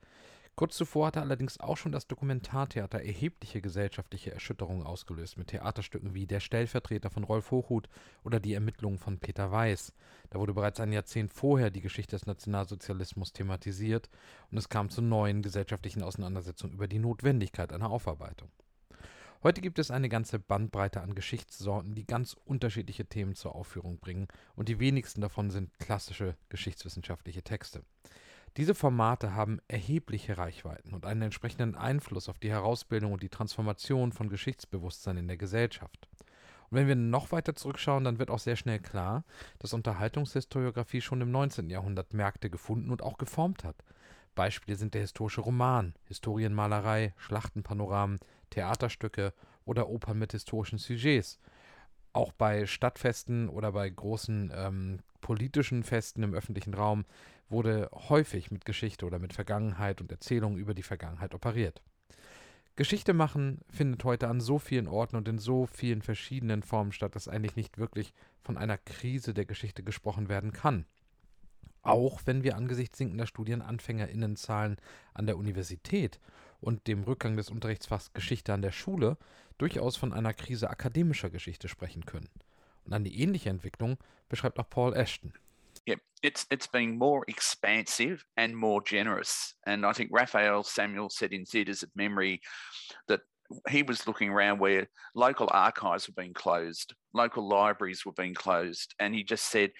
[0.54, 6.26] Kurz zuvor hatte allerdings auch schon das Dokumentartheater erhebliche gesellschaftliche Erschütterungen ausgelöst, mit Theaterstücken wie
[6.26, 7.88] Der Stellvertreter von Rolf Hochhuth
[8.22, 9.94] oder Die Ermittlungen von Peter Weiß.
[10.28, 14.10] Da wurde bereits ein Jahrzehnt vorher die Geschichte des Nationalsozialismus thematisiert
[14.50, 18.50] und es kam zu neuen gesellschaftlichen Auseinandersetzungen über die Notwendigkeit einer Aufarbeitung.
[19.44, 24.28] Heute gibt es eine ganze Bandbreite an Geschichtssorten, die ganz unterschiedliche Themen zur Aufführung bringen,
[24.54, 27.82] und die wenigsten davon sind klassische geschichtswissenschaftliche Texte.
[28.56, 34.12] Diese Formate haben erhebliche Reichweiten und einen entsprechenden Einfluss auf die Herausbildung und die Transformation
[34.12, 36.08] von Geschichtsbewusstsein in der Gesellschaft.
[36.70, 39.24] Und wenn wir noch weiter zurückschauen, dann wird auch sehr schnell klar,
[39.58, 41.68] dass Unterhaltungshistoriografie schon im 19.
[41.68, 43.76] Jahrhundert Märkte gefunden und auch geformt hat.
[44.34, 48.20] Beispiele sind der historische Roman, Historienmalerei, Schlachtenpanoramen,
[48.50, 49.32] Theaterstücke
[49.64, 51.38] oder Opern mit historischen Sujets.
[52.12, 57.04] Auch bei Stadtfesten oder bei großen ähm, politischen Festen im öffentlichen Raum
[57.48, 61.82] wurde häufig mit Geschichte oder mit Vergangenheit und Erzählungen über die Vergangenheit operiert.
[62.74, 67.14] Geschichte machen findet heute an so vielen Orten und in so vielen verschiedenen Formen statt,
[67.14, 70.86] dass eigentlich nicht wirklich von einer Krise der Geschichte gesprochen werden kann.
[71.82, 74.76] Auch wenn wir angesichts sinkender Studienanfängerinnenzahlen
[75.14, 76.20] an der Universität
[76.60, 79.16] und dem Rückgang des Unterrichtsfachs Geschichte an der Schule
[79.58, 82.30] durchaus von einer Krise akademischer Geschichte sprechen können.
[82.84, 85.32] Und eine ähnliche Entwicklung beschreibt auch Paul Ashton.
[85.86, 89.56] Yeah, it's it's been more expansive and more generous.
[89.66, 92.40] And I think Raphael Samuel said in Theatres of Memory
[93.08, 93.22] that
[93.68, 98.94] he was looking around where local archives were being closed, local libraries were being closed,
[98.98, 99.72] and he just said,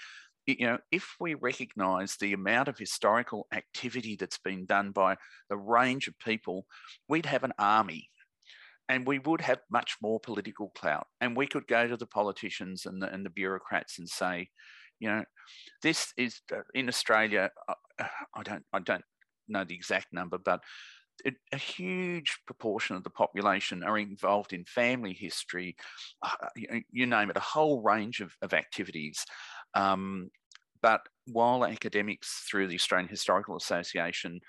[0.47, 5.17] you know, if we recognise the amount of historical activity that's been done by
[5.49, 6.67] the range of people,
[7.09, 8.09] we'd have an army
[8.89, 11.07] and we would have much more political clout.
[11.21, 14.49] And we could go to the politicians and the, and the bureaucrats and say,
[14.99, 15.25] you know,
[15.83, 17.51] this is uh, in Australia.
[17.69, 19.05] Uh, I don't, I don't
[19.49, 20.61] know the exact number, but
[21.53, 25.77] a huge proportion of the population are involved in family history,
[26.23, 26.49] uh,
[26.91, 29.25] you, name it, a whole range of, of activities.
[29.75, 30.31] Um,
[30.83, 34.41] but while academics through the Australian Historical Association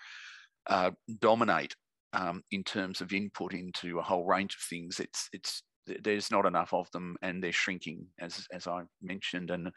[0.67, 1.75] uh, dominate
[2.13, 6.45] um, in terms of input into a whole range of things, it's it's there's not
[6.45, 9.69] enough of them and they're shrinking as as I mentioned and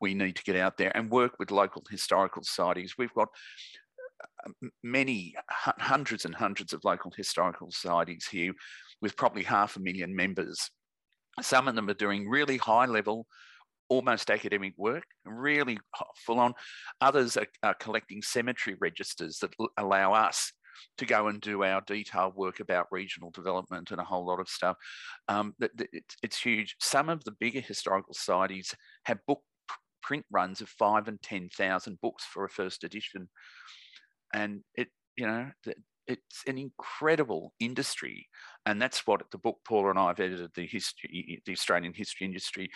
[0.00, 2.94] we need to get out there and work with local historical societies.
[2.96, 3.28] We've got
[4.46, 8.52] uh, many hundreds and hundreds of local historical societies here
[9.02, 10.70] with probably half a million members.
[11.40, 13.26] Some of them are doing really high level
[13.90, 15.78] almost academic work really
[16.16, 16.54] full on
[17.00, 20.52] others are, are collecting cemetery registers that allow us
[20.96, 24.48] to go and do our detailed work about regional development and a whole lot of
[24.48, 24.76] stuff.
[25.28, 25.54] Um,
[26.22, 26.76] it's huge.
[26.80, 28.74] Some of the bigger historical societies
[29.04, 29.42] have book
[30.02, 33.28] print runs of five and 10,000 books for a first edition.
[34.32, 35.50] And it, you know,
[36.06, 38.28] it's an incredible industry.
[38.66, 42.26] And that's what the book Paula and I have edited, the history, the Australian history
[42.26, 42.70] industry,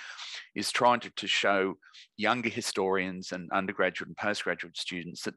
[0.55, 1.75] is trying to, to show
[2.17, 5.35] younger historians and undergraduate and postgraduate students that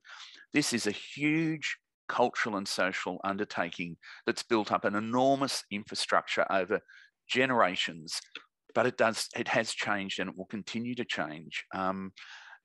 [0.53, 1.77] this is a huge
[2.07, 6.79] cultural and social undertaking that's built up an enormous infrastructure over
[7.27, 8.19] generations,
[8.73, 11.65] but it does it has changed and it will continue to change.
[11.75, 12.11] Um,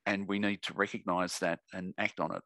[0.06, 2.42] and we need to recognize that and act on it.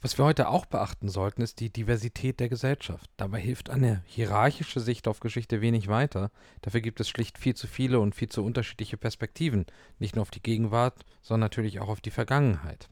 [0.00, 3.10] Was wir heute auch beachten sollten, ist die Diversität der Gesellschaft.
[3.16, 6.30] Dabei hilft eine hierarchische Sicht auf Geschichte wenig weiter.
[6.62, 9.66] Dafür gibt es schlicht viel zu viele und viel zu unterschiedliche Perspektiven,
[9.98, 12.88] nicht nur auf die Gegenwart, sondern natürlich auch auf die Vergangenheit.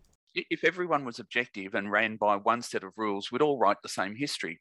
[0.51, 3.89] if everyone was objective and ran by one set of rules, we'd all write the
[3.89, 4.61] same history.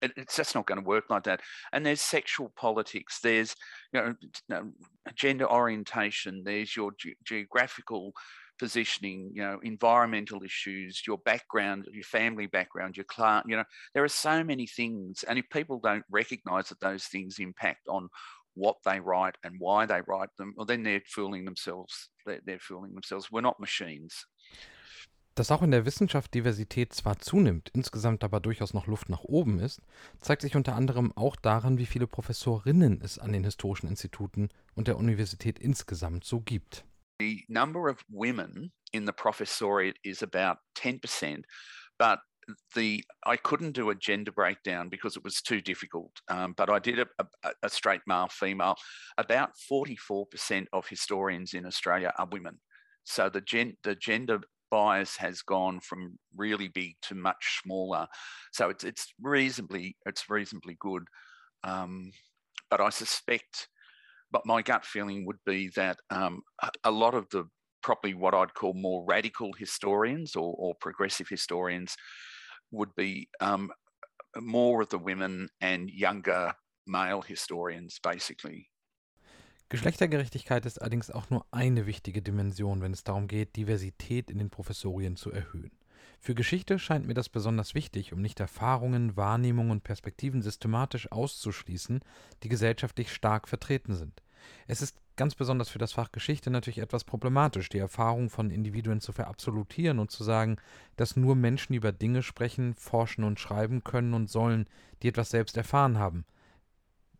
[0.00, 1.42] It, it's just not going to work like that.
[1.72, 3.20] And there's sexual politics.
[3.20, 3.54] There's
[3.92, 4.16] you
[4.48, 4.72] know
[5.14, 6.42] gender orientation.
[6.44, 8.12] There's your ge- geographical
[8.60, 9.32] positioning.
[9.34, 11.02] You know environmental issues.
[11.06, 13.44] Your background, your family background, your class.
[13.48, 15.24] You know there are so many things.
[15.24, 18.08] And if people don't recognise that those things impact on
[18.54, 22.10] what they write and why they write them, well, then they're fooling themselves.
[22.26, 23.30] They're, they're fooling themselves.
[23.32, 24.26] We're not machines.
[25.36, 29.60] Dass auch in der Wissenschaft Diversität zwar zunimmt, insgesamt aber durchaus noch Luft nach oben
[29.60, 29.80] ist,
[30.20, 34.88] zeigt sich unter anderem auch daran, wie viele Professorinnen es an den historischen Instituten und
[34.88, 36.84] der Universität insgesamt so gibt.
[37.20, 41.42] The number of women in the professoriate is about 10%,
[41.98, 42.18] but
[42.74, 46.12] the I couldn't do a gender breakdown because it was too difficult.
[46.28, 48.74] Um, but I did a, a, a, straight male female.
[49.18, 52.58] About 44% of historians in Australia are women.
[53.04, 54.40] So the gen, the gender
[54.70, 58.06] bias has gone from really big to much smaller.
[58.52, 61.04] So it's it's reasonably it's reasonably good.
[61.64, 62.12] Um,
[62.70, 63.68] but I suspect,
[64.30, 66.42] but my gut feeling would be that um,
[66.84, 67.44] a, lot of the
[67.82, 71.96] probably what I'd call more radical historians or, or progressive historians
[72.70, 73.70] would be um,
[74.36, 76.52] more of the women and younger
[76.86, 78.68] male historians, basically.
[79.68, 84.50] Geschlechtergerechtigkeit ist allerdings auch nur eine wichtige Dimension, wenn es darum geht, Diversität in den
[84.50, 85.70] Professorien zu erhöhen.
[86.18, 92.00] Für Geschichte scheint mir das besonders wichtig, um nicht Erfahrungen, Wahrnehmungen und Perspektiven systematisch auszuschließen,
[92.42, 94.22] die gesellschaftlich stark vertreten sind.
[94.66, 99.00] Es ist ganz besonders für das Fach Geschichte natürlich etwas problematisch, die Erfahrung von Individuen
[99.00, 100.56] zu verabsolutieren und zu sagen,
[100.96, 104.66] dass nur Menschen über Dinge sprechen, forschen und schreiben können und sollen,
[105.02, 106.24] die etwas selbst erfahren haben–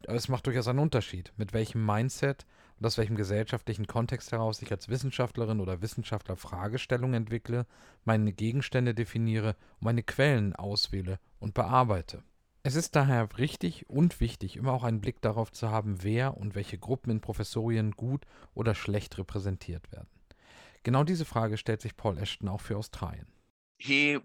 [0.07, 2.47] aber es macht durchaus einen Unterschied, mit welchem Mindset
[2.81, 7.67] und aus welchem gesellschaftlichen Kontext heraus ich als Wissenschaftlerin oder Wissenschaftler Fragestellungen entwickle,
[8.05, 12.23] meine Gegenstände definiere und meine Quellen auswähle und bearbeite.
[12.63, 16.55] Es ist daher richtig und wichtig, immer auch einen Blick darauf zu haben, wer und
[16.55, 18.25] welche Gruppen in Professorien gut
[18.55, 20.09] oder schlecht repräsentiert werden.
[20.83, 23.27] Genau diese Frage stellt sich Paul Ashton auch für Australien.
[23.79, 24.21] Here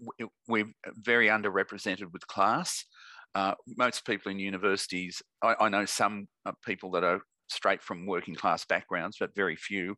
[0.46, 2.86] we're very underrepresented with class.
[3.34, 8.06] Uh, most people in universities, I, I know some uh, people that are straight from
[8.06, 9.96] working class backgrounds, but very few.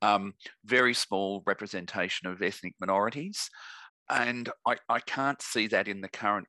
[0.00, 0.34] Um,
[0.64, 3.50] very small representation of ethnic minorities.
[4.10, 6.46] And I, I can't see that in the current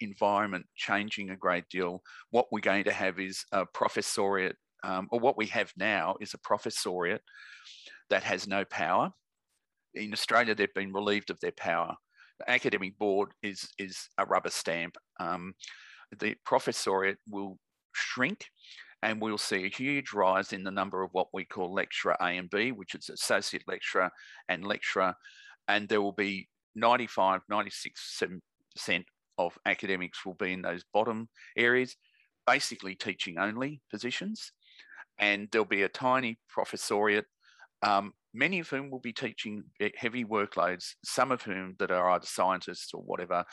[0.00, 2.02] environment changing a great deal.
[2.30, 4.54] What we're going to have is a professoriate,
[4.84, 7.20] um, or what we have now is a professoriate
[8.10, 9.10] that has no power.
[9.94, 11.94] in Australia, they've been relieved of their power.
[12.38, 14.96] The academic board is, is a rubber stamp.
[15.20, 15.54] Um,
[16.18, 17.58] the professoriate will
[17.94, 18.46] shrink
[19.02, 22.26] and we'll see a huge rise in the number of what we call lecturer A
[22.26, 24.10] and B, which is associate lecturer
[24.48, 25.14] and lecturer.
[25.68, 28.22] And there will be 95, 96,
[28.88, 29.04] 7%
[29.38, 31.96] of academics will be in those bottom areas,
[32.46, 34.52] basically teaching only positions.
[35.18, 37.24] And there'll be a tiny professoriate
[37.82, 39.64] um, many of whom will be teaching
[39.96, 43.44] heavy workloads, some of whom that are either scientists or whatever,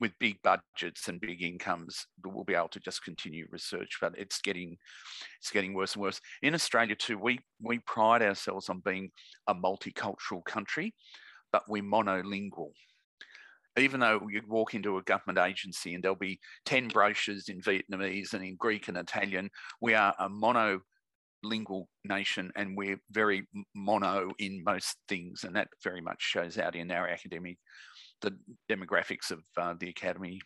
[0.00, 3.98] with big budgets and big incomes, will be able to just continue research.
[4.00, 4.76] But it's getting
[5.40, 6.20] it's getting worse and worse.
[6.42, 9.10] In Australia too, we we pride ourselves on being
[9.46, 10.94] a multicultural country,
[11.52, 12.72] but we're monolingual.
[13.78, 18.34] Even though you walk into a government agency and there'll be 10 brochures in Vietnamese
[18.34, 19.48] and in Greek and Italian,
[19.80, 20.80] we are a mono
[21.42, 26.74] lingual nation and we're very mono in most things and that very much shows out
[26.74, 27.58] in our academic
[28.22, 28.32] the
[28.68, 30.40] demographics of uh, the academy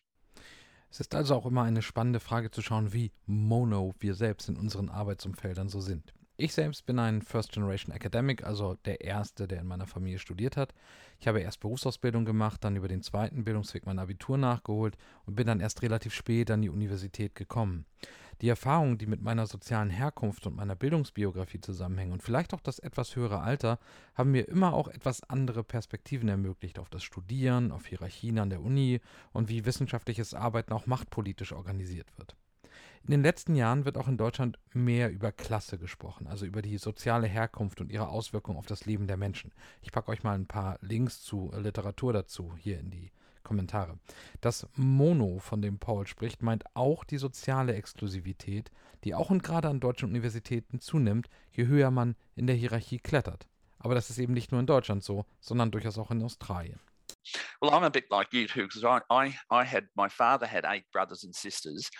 [0.90, 4.58] Es ist also auch immer eine spannende Frage zu schauen, wie mono wir selbst in
[4.58, 6.12] unseren Arbeitsumfeldern so sind.
[6.36, 10.56] Ich selbst bin ein First Generation Academic, also der erste, der in meiner Familie studiert
[10.56, 10.74] hat.
[11.18, 15.46] Ich habe erst Berufsausbildung gemacht, dann über den zweiten Bildungsweg mein Abitur nachgeholt und bin
[15.46, 17.86] dann erst relativ spät an die Universität gekommen.
[18.42, 22.80] Die Erfahrungen, die mit meiner sozialen Herkunft und meiner Bildungsbiografie zusammenhängen und vielleicht auch das
[22.80, 23.78] etwas höhere Alter,
[24.14, 28.60] haben mir immer auch etwas andere Perspektiven ermöglicht auf das Studieren, auf Hierarchien an der
[28.60, 29.00] Uni
[29.32, 32.34] und wie wissenschaftliches Arbeiten auch machtpolitisch organisiert wird.
[33.04, 36.78] In den letzten Jahren wird auch in Deutschland mehr über Klasse gesprochen, also über die
[36.78, 39.52] soziale Herkunft und ihre Auswirkungen auf das Leben der Menschen.
[39.82, 43.12] Ich packe euch mal ein paar Links zu Literatur dazu hier in die
[43.42, 43.98] Kommentare.
[44.40, 48.70] Das Mono, von dem Paul spricht, meint auch die soziale Exklusivität,
[49.04, 53.48] die auch und gerade an deutschen Universitäten zunimmt, je höher man in der Hierarchie klettert.
[53.78, 56.80] Aber das ist eben nicht nur in Deutschland so, sondern durchaus auch in Australien.
[57.60, 60.64] Well, I'm a bit like you too, because I, I, I had my father had
[60.64, 61.90] eight brothers and sisters.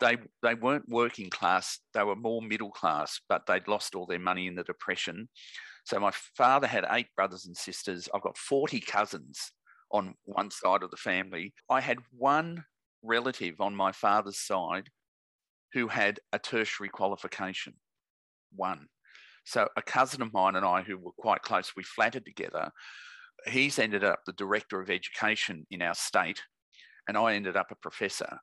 [0.00, 4.18] They they weren't working class; they were more middle class, but they'd lost all their
[4.18, 5.28] money in the depression.
[5.84, 8.08] So my father had eight brothers and sisters.
[8.12, 9.52] I've got forty cousins,
[9.90, 11.54] on one side of the family.
[11.70, 12.64] I had one
[13.02, 14.88] relative on my father's side
[15.72, 17.74] who had a tertiary qualification.
[18.54, 18.86] One.
[19.44, 22.70] So a cousin of mine and I, who were quite close, we flattered together.
[23.46, 26.42] He's ended up the director of education in our state,
[27.06, 28.38] and I ended up a professor,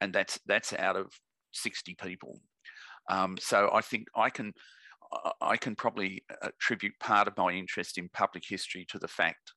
[0.00, 1.12] and that's that's out of
[1.52, 2.40] sixty people.
[3.08, 4.52] Um, so I think I can
[5.40, 9.52] I can probably attribute part of my interest in public history to the fact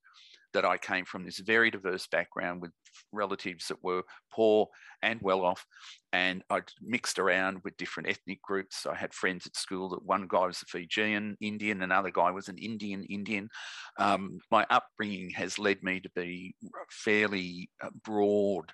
[0.53, 2.71] that I came from this very diverse background with
[3.11, 4.67] relatives that were poor
[5.01, 5.65] and well off.
[6.11, 8.85] And I mixed around with different ethnic groups.
[8.85, 12.47] I had friends at school that one guy was a Fijian Indian, another guy was
[12.47, 13.49] an Indian Indian.
[13.97, 16.55] Um, my upbringing has led me to be
[16.89, 18.71] fairly uh, broad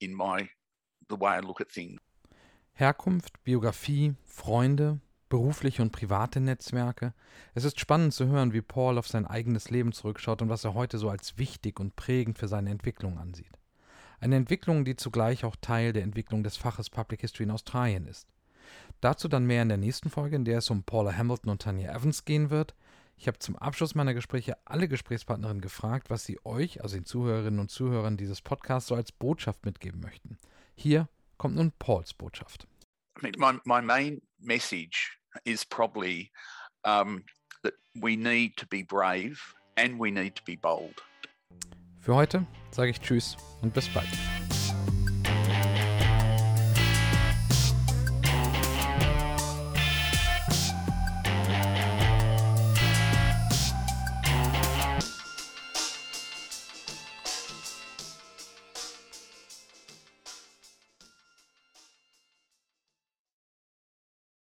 [0.00, 0.48] in my
[1.08, 1.98] the way I look at things.
[2.80, 7.12] Herkunft, Biografie, Freunde, berufliche und private Netzwerke.
[7.54, 10.74] Es ist spannend zu hören, wie Paul auf sein eigenes Leben zurückschaut und was er
[10.74, 13.58] heute so als wichtig und prägend für seine Entwicklung ansieht.
[14.20, 18.28] Eine Entwicklung, die zugleich auch Teil der Entwicklung des Faches Public History in Australien ist.
[19.00, 21.94] Dazu dann mehr in der nächsten Folge, in der es um Paula Hamilton und Tanya
[21.94, 22.74] Evans gehen wird.
[23.18, 27.60] Ich habe zum Abschluss meiner Gespräche alle Gesprächspartnerinnen gefragt, was sie euch, also den Zuhörerinnen
[27.60, 30.38] und Zuhörern dieses Podcasts, so als Botschaft mitgeben möchten.
[30.74, 31.08] Hier
[31.38, 32.66] kommt nun Pauls Botschaft.
[33.20, 36.30] My, my main message is probably
[36.84, 37.24] um,
[37.62, 39.40] that we need to be brave
[39.76, 41.02] and we need to be bold.
[42.00, 44.08] Für heute sage ich Tschüss und bis bald.